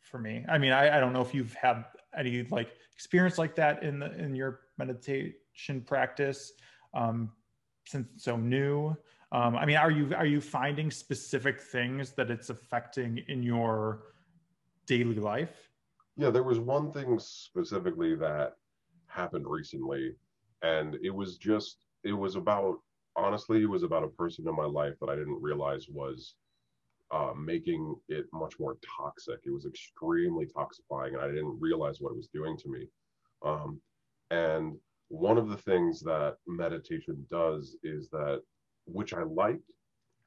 [0.00, 0.44] for me.
[0.48, 1.84] I mean, I, I don't know if you've had
[2.16, 6.52] any like experience like that in the in your meditation practice
[6.94, 7.30] um,
[7.86, 8.96] since so new.
[9.30, 14.04] Um, I mean, are you are you finding specific things that it's affecting in your
[14.86, 15.70] daily life?
[16.16, 18.54] Yeah, there was one thing specifically that
[19.06, 20.14] happened recently
[20.62, 22.78] and it was just it was about
[23.16, 26.34] honestly it was about a person in my life that i didn't realize was
[27.10, 32.10] uh, making it much more toxic it was extremely toxifying and i didn't realize what
[32.10, 32.86] it was doing to me
[33.44, 33.80] um,
[34.30, 34.76] and
[35.08, 38.42] one of the things that meditation does is that
[38.86, 39.70] which i liked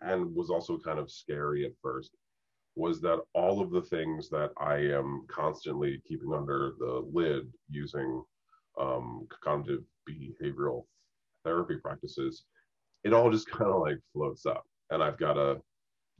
[0.01, 2.11] and was also kind of scary at first
[2.75, 8.23] was that all of the things that i am constantly keeping under the lid using
[8.79, 10.85] um, cognitive behavioral
[11.43, 12.43] therapy practices,
[13.03, 14.65] it all just kind of like floats up.
[14.89, 15.61] And I've got to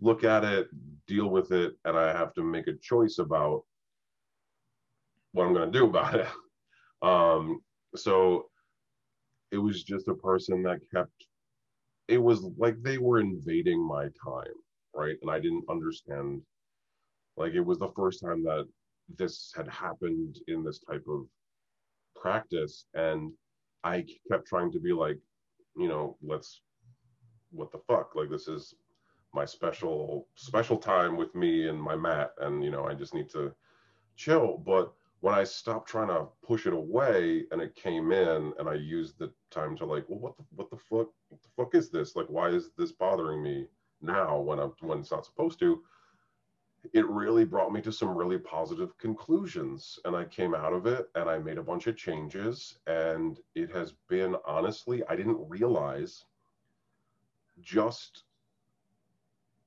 [0.01, 0.67] look at it,
[1.07, 3.63] deal with it, and I have to make a choice about
[5.31, 6.27] what I'm going to do about it.
[7.03, 7.61] Um,
[7.95, 8.45] so
[9.51, 11.25] it was just a person that kept,
[12.07, 14.53] it was like they were invading my time,
[14.93, 15.15] right?
[15.23, 16.43] And I didn't understand.
[17.37, 18.67] Like it was the first time that
[19.17, 21.25] this had happened in this type of
[22.15, 22.85] practice.
[22.93, 23.31] And
[23.83, 25.17] I kept trying to be like,
[25.75, 26.61] you know, let's,
[27.49, 28.11] what the fuck?
[28.13, 28.75] Like, this is
[29.33, 32.33] my special, special time with me and my mat.
[32.39, 33.53] And, you know, I just need to
[34.15, 34.57] chill.
[34.57, 38.73] But when I stopped trying to push it away and it came in and I
[38.73, 41.89] used the time to like, well, what the, what the fuck, what the fuck is
[41.89, 42.15] this?
[42.15, 43.67] Like, why is this bothering me
[44.01, 45.81] now when I'm, when it's not supposed to?
[46.93, 49.99] it really brought me to some really positive conclusions.
[50.05, 52.79] And I came out of it and I made a bunch of changes.
[52.87, 56.25] And it has been honestly, I didn't realize
[57.61, 58.23] just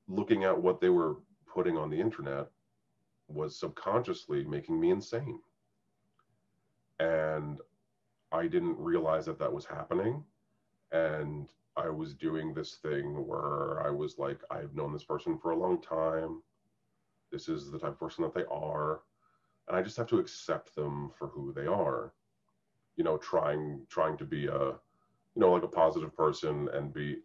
[0.09, 2.49] looking at what they were putting on the internet
[3.29, 5.41] was subconsciously making me insane.
[7.01, 7.61] And
[8.33, 10.23] I didn't realize that that was happening.
[10.93, 15.51] And I was doing this thing where I was like, I've known this person for
[15.51, 16.43] a long time
[17.35, 19.01] this is the type of person that they are
[19.67, 22.13] and i just have to accept them for who they are
[22.97, 27.19] you know trying trying to be a you know like a positive person and be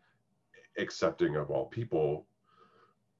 [0.79, 2.25] accepting of all people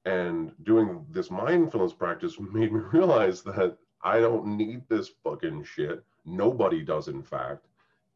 [0.04, 6.02] and doing this mindfulness practice made me realize that i don't need this fucking shit
[6.24, 7.66] nobody does in fact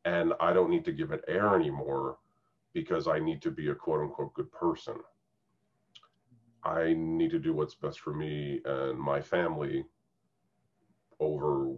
[0.04, 2.18] and i don't need to give it air anymore
[2.72, 4.96] because i need to be a quote unquote good person
[6.64, 9.84] I need to do what's best for me and my family
[11.20, 11.76] over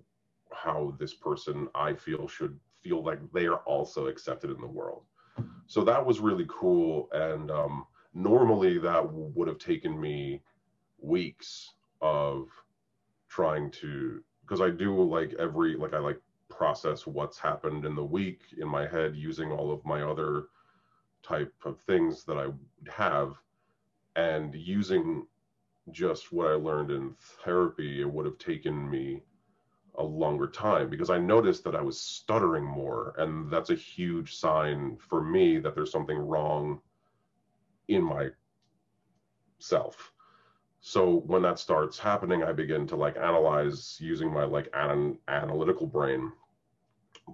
[0.52, 5.02] how this person I feel should feel like they are also accepted in the world.
[5.66, 7.08] So that was really cool.
[7.12, 7.86] And um,
[8.16, 10.40] normally that would have taken me
[10.98, 12.48] weeks of
[13.28, 18.04] trying to because I do like every like I like process what's happened in the
[18.04, 20.44] week in my head using all of my other
[21.22, 22.46] type of things that I
[22.90, 23.34] have.
[24.14, 25.26] And using
[25.90, 27.14] just what I learned in
[27.44, 29.22] therapy it would have taken me
[29.98, 33.14] a longer time because I noticed that I was stuttering more.
[33.18, 36.80] And that's a huge sign for me that there's something wrong
[37.88, 40.12] in myself.
[40.80, 45.86] So when that starts happening i begin to like analyze using my like an- analytical
[45.86, 46.32] brain.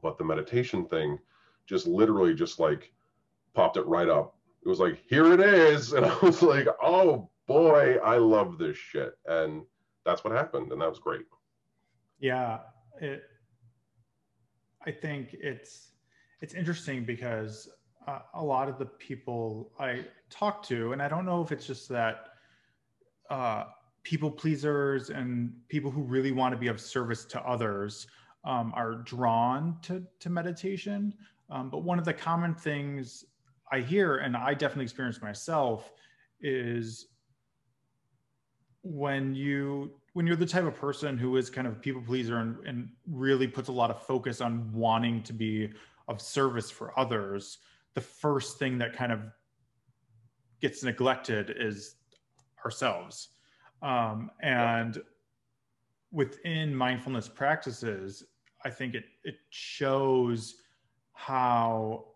[0.03, 1.19] But the meditation thing
[1.67, 2.93] just literally just like
[3.55, 4.37] popped it right up.
[4.65, 5.93] It was like here it is.
[5.93, 9.19] And i was like oh boy i love this shit.
[9.27, 9.63] And
[10.05, 11.27] that's what happened and that was great.
[12.21, 12.59] Yeah
[13.01, 13.23] it
[14.87, 15.93] i think it's
[16.41, 17.69] it's interesting because
[18.07, 21.67] uh, a lot of the people i talk to and i don't know if it's
[21.67, 22.29] just that
[23.31, 23.65] uh,
[24.03, 28.07] people pleasers and people who really want to be of service to others
[28.45, 31.15] um, are drawn to, to meditation.
[31.51, 33.25] Um, but one of the common things
[33.71, 35.93] I hear, and I definitely experience myself,
[36.41, 37.07] is
[38.83, 42.57] when you when you're the type of person who is kind of people pleaser and,
[42.67, 45.71] and really puts a lot of focus on wanting to be
[46.09, 47.59] of service for others,
[47.95, 49.21] the first thing that kind of
[50.61, 51.97] gets neglected is
[52.65, 53.31] ourselves.
[53.83, 55.03] Um, and
[56.13, 58.25] within mindfulness practices,
[58.65, 60.57] I think it it shows
[61.15, 62.07] how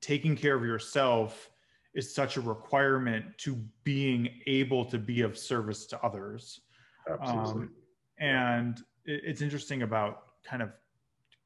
[0.00, 1.50] taking care of yourself
[1.94, 6.60] is such a requirement to being able to be of service to others.
[7.08, 7.70] absolutely Um,
[8.18, 10.70] and it, it's interesting about kind of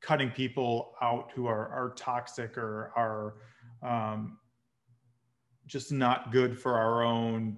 [0.01, 3.35] cutting people out who are are toxic or are
[3.83, 4.39] um,
[5.67, 7.57] just not good for our own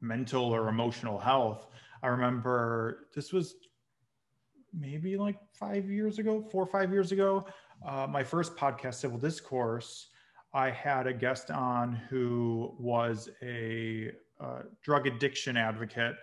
[0.00, 1.66] mental or emotional health.
[2.02, 3.54] I remember this was
[4.72, 7.46] maybe like five years ago, four or five years ago.
[7.86, 10.08] Uh, my first podcast, Civil Discourse,
[10.52, 16.16] I had a guest on who was a uh, drug addiction advocate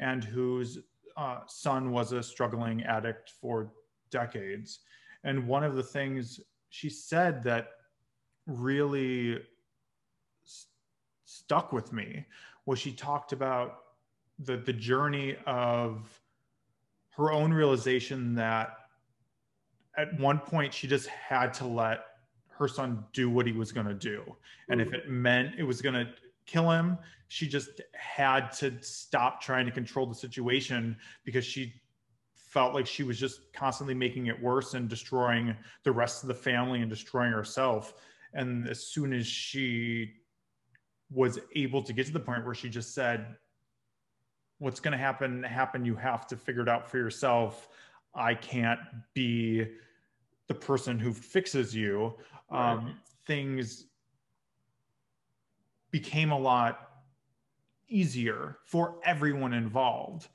[0.00, 0.78] and whose
[1.16, 3.72] uh, son was a struggling addict for
[4.10, 4.80] decades.
[5.24, 7.68] And one of the things she said that
[8.48, 9.40] really
[10.42, 10.68] st-
[11.24, 12.24] stuck with me
[12.66, 13.78] was she talked about
[14.40, 16.20] the the journey of
[17.10, 18.76] her own realization that
[19.96, 22.04] at one point she just had to let
[22.48, 24.22] her son do what he was going to do.
[24.68, 24.96] And if mm-hmm.
[24.96, 26.08] it meant it was going to
[26.46, 31.74] kill him she just had to stop trying to control the situation because she
[32.34, 36.34] felt like she was just constantly making it worse and destroying the rest of the
[36.34, 37.94] family and destroying herself
[38.38, 40.12] and as soon as she
[41.10, 43.36] was able to get to the point where she just said,
[44.60, 45.84] What's going to happen, happen.
[45.84, 47.68] You have to figure it out for yourself.
[48.14, 48.80] I can't
[49.14, 49.66] be
[50.48, 52.14] the person who fixes you.
[52.50, 52.72] Right.
[52.72, 53.86] Um, things
[55.92, 56.90] became a lot
[57.88, 60.28] easier for everyone involved.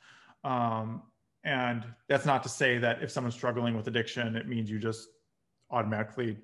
[0.46, 1.04] Um,
[1.44, 5.10] and that's not to say that if someone's struggling with addiction, it means you just
[5.70, 6.38] automatically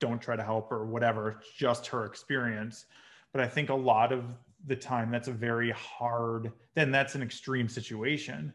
[0.00, 1.30] don't try to help or whatever.
[1.30, 2.86] It's just her experience
[3.32, 4.24] but i think a lot of
[4.66, 8.52] the time that's a very hard then that's an extreme situation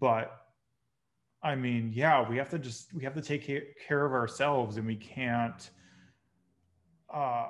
[0.00, 0.42] but
[1.42, 3.46] i mean yeah we have to just we have to take
[3.86, 5.70] care of ourselves and we can't
[7.12, 7.48] uh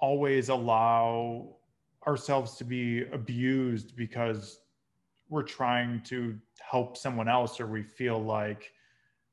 [0.00, 1.56] always allow
[2.08, 4.58] ourselves to be abused because
[5.28, 8.72] we're trying to help someone else or we feel like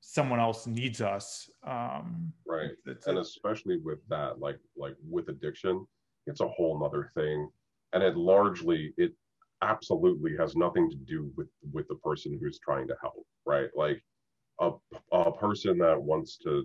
[0.02, 2.72] someone else needs us um right.
[2.86, 5.86] it's, and especially with that like like with addiction
[6.30, 7.50] it's a whole nother thing.
[7.94, 9.14] And it largely it
[9.62, 13.70] absolutely has nothing to do with with the person who's trying to help right?
[13.76, 14.02] Like
[14.62, 14.72] a,
[15.12, 16.64] a person that wants to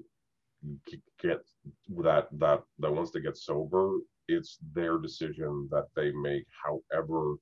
[1.20, 1.40] get
[1.88, 7.34] that that that wants to get sober it's their decision that they make however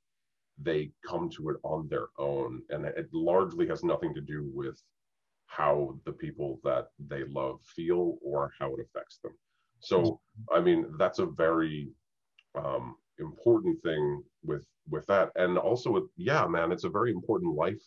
[0.58, 2.60] they come to it on their own.
[2.70, 4.80] And it largely has nothing to do with
[5.56, 9.32] how the people that they love feel or how it affects them.
[9.80, 10.20] So
[10.52, 11.88] i mean that's a very
[12.54, 15.30] um, important thing with with that.
[15.36, 17.82] And also with yeah man it's a very important life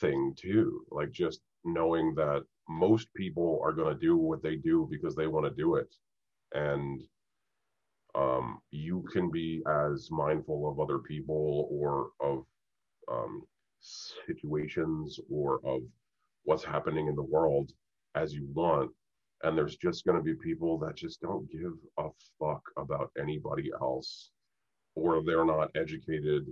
[0.00, 0.84] thing too.
[0.90, 5.26] Like just knowing that most people are going to do what they do because they
[5.26, 5.92] want to do it.
[6.54, 7.00] And
[8.14, 12.44] um, you can be as mindful of other people or of
[13.12, 13.42] um,
[13.80, 15.82] situations or of
[16.46, 17.70] what's happening in the world
[18.14, 18.90] as you want.
[19.42, 22.08] And there's just going to be people that just don't give a
[22.40, 24.30] fuck about anybody else
[24.94, 26.46] or they're not educated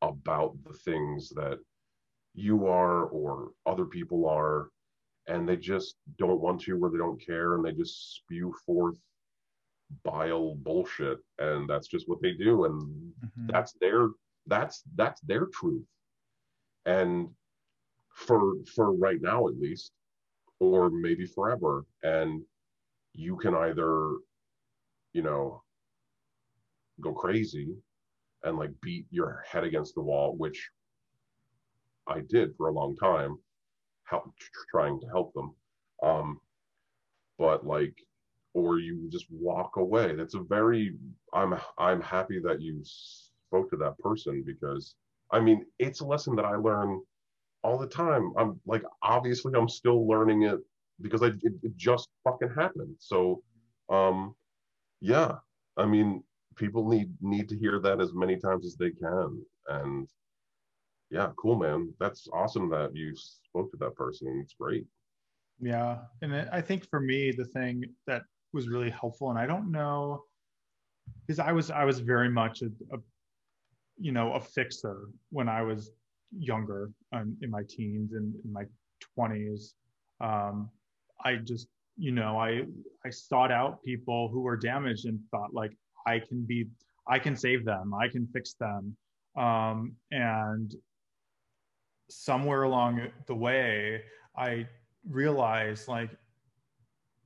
[0.00, 1.58] about the things that
[2.34, 4.68] you are or other people are.
[5.26, 8.96] And they just don't want to or they don't care and they just spew forth
[10.04, 11.18] bile bullshit.
[11.38, 12.64] And that's just what they do.
[12.64, 13.46] And mm-hmm.
[13.48, 14.08] that's their
[14.46, 15.84] that's that's their truth.
[16.86, 17.28] And
[18.26, 19.92] for for right now at least
[20.60, 21.84] or maybe forever.
[22.02, 22.42] And
[23.14, 24.12] you can either
[25.12, 25.62] you know
[27.00, 27.74] go crazy
[28.44, 30.70] and like beat your head against the wall which
[32.06, 33.36] i did for a long time
[34.04, 34.24] help
[34.70, 35.54] trying to help them.
[36.02, 36.40] Um
[37.38, 37.94] but like
[38.54, 40.14] or you just walk away.
[40.14, 40.94] That's a very
[41.34, 44.94] i'm i'm happy that you spoke to that person because
[45.32, 47.00] i mean it's a lesson that i learn
[47.62, 48.32] all the time.
[48.36, 50.58] I'm like, obviously, I'm still learning it
[51.00, 52.96] because I it, it just fucking happened.
[52.98, 53.42] So,
[53.88, 54.34] um,
[55.00, 55.32] yeah,
[55.76, 56.22] I mean,
[56.56, 59.42] people need need to hear that as many times as they can.
[59.68, 60.08] And
[61.10, 61.92] yeah, cool, man.
[61.98, 64.40] That's awesome that you spoke to that person.
[64.42, 64.86] It's great.
[65.60, 69.70] Yeah, and I think for me, the thing that was really helpful, and I don't
[69.70, 70.24] know,
[71.26, 72.98] because I was I was very much a, a
[73.98, 75.90] you know a fixer when I was
[76.36, 78.64] younger um, in my teens and in my
[79.18, 79.72] 20s
[80.20, 80.70] um,
[81.24, 82.62] i just you know i
[83.04, 85.72] i sought out people who were damaged and thought like
[86.06, 86.66] i can be
[87.08, 88.96] i can save them i can fix them.
[89.36, 90.74] Um, and
[92.08, 94.02] somewhere along the way
[94.36, 94.66] i
[95.08, 96.10] realized like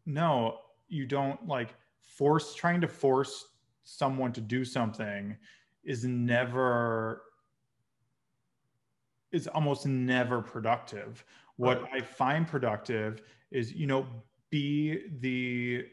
[0.05, 3.47] no you don't like force trying to force
[3.85, 5.37] someone to do something
[5.85, 7.23] is never
[9.35, 11.25] is almost never productive.
[11.57, 11.95] What right.
[11.95, 14.07] I find productive is, you know,
[14.51, 15.87] be the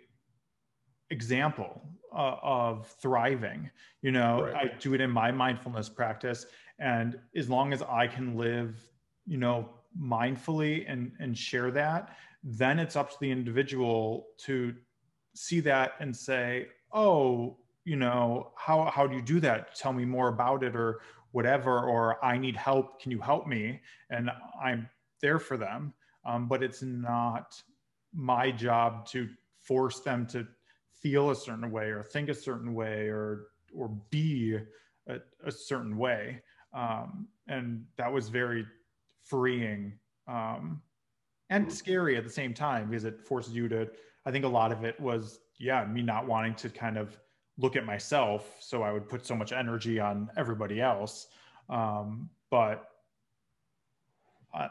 [1.10, 1.82] example
[2.14, 3.70] uh, of thriving.
[4.02, 4.56] You know, right.
[4.56, 6.46] I do it in my mindfulness practice.
[6.80, 8.72] And as long as I can live,
[9.26, 9.70] you know,
[10.00, 14.74] mindfully and, and share that, then it's up to the individual to
[15.36, 19.76] see that and say, oh, you know, how, how do you do that?
[19.76, 21.02] Tell me more about it or,
[21.32, 23.82] whatever, or I need help, can you help me?
[24.10, 24.30] And
[24.62, 24.90] I'm
[25.22, 25.94] there for them.
[26.26, 27.62] Um, but it's not
[28.14, 29.30] my job to
[29.60, 30.48] force them to
[30.94, 34.58] feel a certain way or think a certain way or or be
[35.08, 36.42] a, a certain way.
[36.74, 38.66] Um, and that was very
[39.24, 39.94] freeing
[40.28, 40.82] um,
[41.50, 43.88] and scary at the same time because it forces you to.
[44.26, 47.18] I think a lot of it was yeah me not wanting to kind of
[47.62, 51.28] look at myself so i would put so much energy on everybody else.
[51.70, 52.90] Um, but
[54.54, 54.68] uh,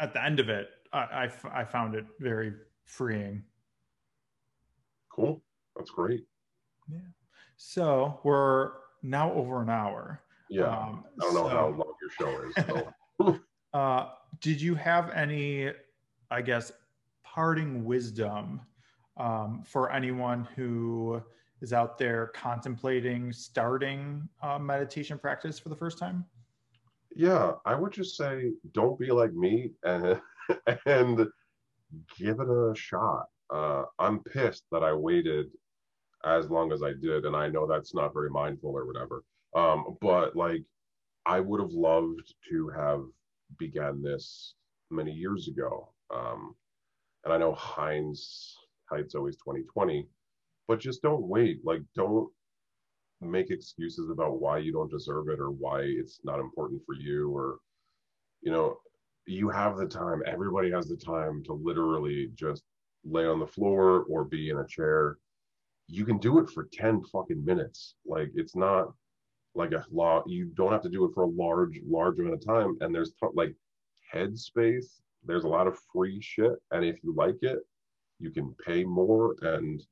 [0.00, 2.52] at the end of it I, I, found it very
[2.84, 3.42] freeing.
[5.08, 5.40] Cool.
[5.76, 6.26] That's great.
[6.90, 6.98] Yeah.
[7.56, 8.72] So we're
[9.02, 10.20] now over an hour.
[10.50, 10.64] Yeah.
[10.64, 12.66] Um, i don't know so, how long your show is
[13.20, 13.40] so.
[13.78, 14.08] uh,
[14.40, 15.70] did you have any
[16.30, 16.72] i guess
[17.24, 18.60] parting wisdom
[19.16, 21.22] um, for anyone who
[21.62, 26.24] is out there contemplating starting a meditation practice for the first time?
[27.14, 30.20] Yeah, I would just say don't be like me and
[30.86, 31.28] and
[32.18, 33.26] give it a shot.
[33.48, 35.46] Uh, I'm pissed that I waited
[36.24, 39.24] as long as I did, and I know that's not very mindful or whatever.
[39.54, 40.62] Um, but like,
[41.26, 43.02] I would have loved to have
[43.58, 44.54] began this
[44.90, 45.92] many years ago.
[46.12, 46.54] Um,
[47.24, 48.56] and I know Heinz,
[48.90, 50.08] hindsight's always 2020,
[50.72, 51.58] but just don't wait.
[51.62, 52.30] Like, don't
[53.20, 57.30] make excuses about why you don't deserve it or why it's not important for you
[57.30, 57.58] or,
[58.40, 58.78] you know,
[59.26, 60.22] you have the time.
[60.24, 62.62] Everybody has the time to literally just
[63.04, 65.18] lay on the floor or be in a chair.
[65.88, 67.96] You can do it for 10 fucking minutes.
[68.06, 68.94] Like, it's not
[69.54, 70.22] like a law.
[70.26, 72.78] You don't have to do it for a large, large amount of time.
[72.80, 73.54] And there's t- like
[74.10, 74.86] headspace.
[75.22, 76.54] There's a lot of free shit.
[76.70, 77.58] And if you like it,
[78.20, 79.82] you can pay more and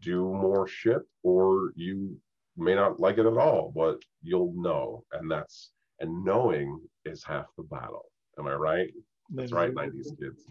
[0.00, 2.16] do more shit or you
[2.56, 7.46] may not like it at all but you'll know and that's and knowing is half
[7.56, 8.06] the battle
[8.38, 8.90] am i right
[9.34, 10.46] that's right 90s kids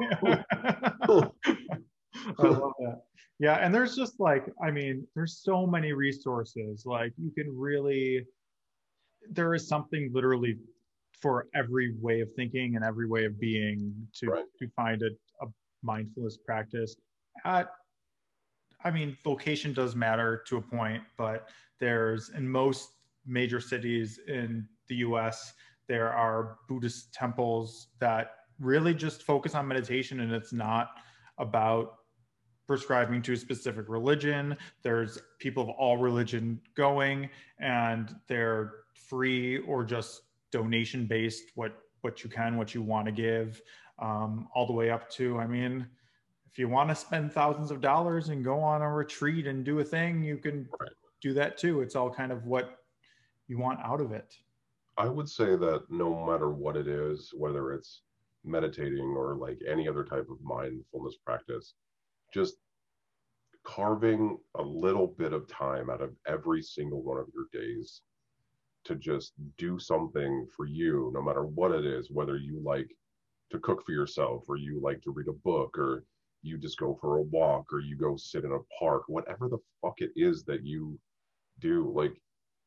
[2.38, 3.02] I love that.
[3.38, 6.84] Yeah, and there's just like, I mean, there's so many resources.
[6.84, 8.26] Like you can really,
[9.30, 10.58] there is something literally
[11.20, 14.44] for every way of thinking and every way of being to right.
[14.58, 15.10] to find a,
[15.44, 15.48] a
[15.82, 16.96] mindfulness practice
[17.44, 17.68] at
[18.84, 21.48] I mean, location does matter to a point, but
[21.78, 22.90] there's in most
[23.26, 25.52] major cities in the US,
[25.86, 30.90] there are Buddhist temples that really just focus on meditation and it's not
[31.38, 31.98] about
[32.66, 34.56] prescribing to a specific religion.
[34.82, 40.20] There's people of all religion going, and they're free or just
[40.52, 41.44] donation based.
[41.54, 41.72] What
[42.02, 43.60] what you can, what you want to give,
[43.98, 45.38] um, all the way up to.
[45.38, 45.86] I mean,
[46.50, 49.80] if you want to spend thousands of dollars and go on a retreat and do
[49.80, 50.90] a thing, you can right.
[51.20, 51.80] do that too.
[51.82, 52.78] It's all kind of what
[53.48, 54.34] you want out of it.
[54.96, 58.02] I would say that no matter what it is, whether it's
[58.44, 61.74] meditating or like any other type of mindfulness practice,
[62.32, 62.56] just
[63.64, 68.02] carving a little bit of time out of every single one of your days
[68.84, 72.90] to just do something for you, no matter what it is, whether you like
[73.50, 76.04] to cook for yourself or you like to read a book or
[76.42, 79.58] you just go for a walk or you go sit in a park, whatever the
[79.82, 80.98] fuck it is that you
[81.60, 82.14] do, like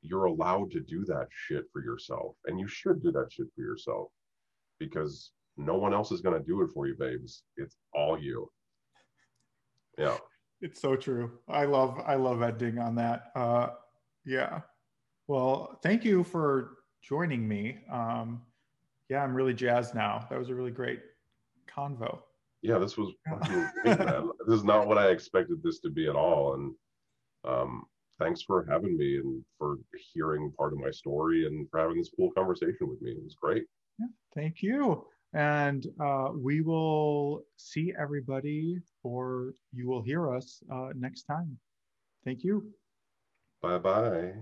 [0.01, 3.61] you're allowed to do that shit for yourself and you should do that shit for
[3.61, 4.09] yourself
[4.79, 7.43] because no one else is going to do it for you, babes.
[7.57, 8.49] It's all you.
[9.97, 10.17] Yeah.
[10.61, 11.39] It's so true.
[11.49, 13.31] I love I love ending on that.
[13.35, 13.69] Uh
[14.25, 14.61] yeah.
[15.27, 17.79] Well, thank you for joining me.
[17.91, 18.41] Um
[19.09, 20.25] yeah, I'm really jazzed now.
[20.29, 21.01] That was a really great
[21.67, 22.19] convo.
[22.61, 23.13] Yeah, this was
[23.83, 26.53] this is not what I expected this to be at all.
[26.53, 26.75] And
[27.43, 27.83] um
[28.19, 29.77] thanks for having me and for
[30.13, 33.11] hearing part of my story and for having this cool conversation with me.
[33.11, 33.63] It was great.
[33.99, 35.05] Yeah, thank you.
[35.33, 41.57] And uh, we will see everybody, or you will hear us uh, next time.
[42.25, 42.69] Thank you.
[43.61, 44.33] Bye bye.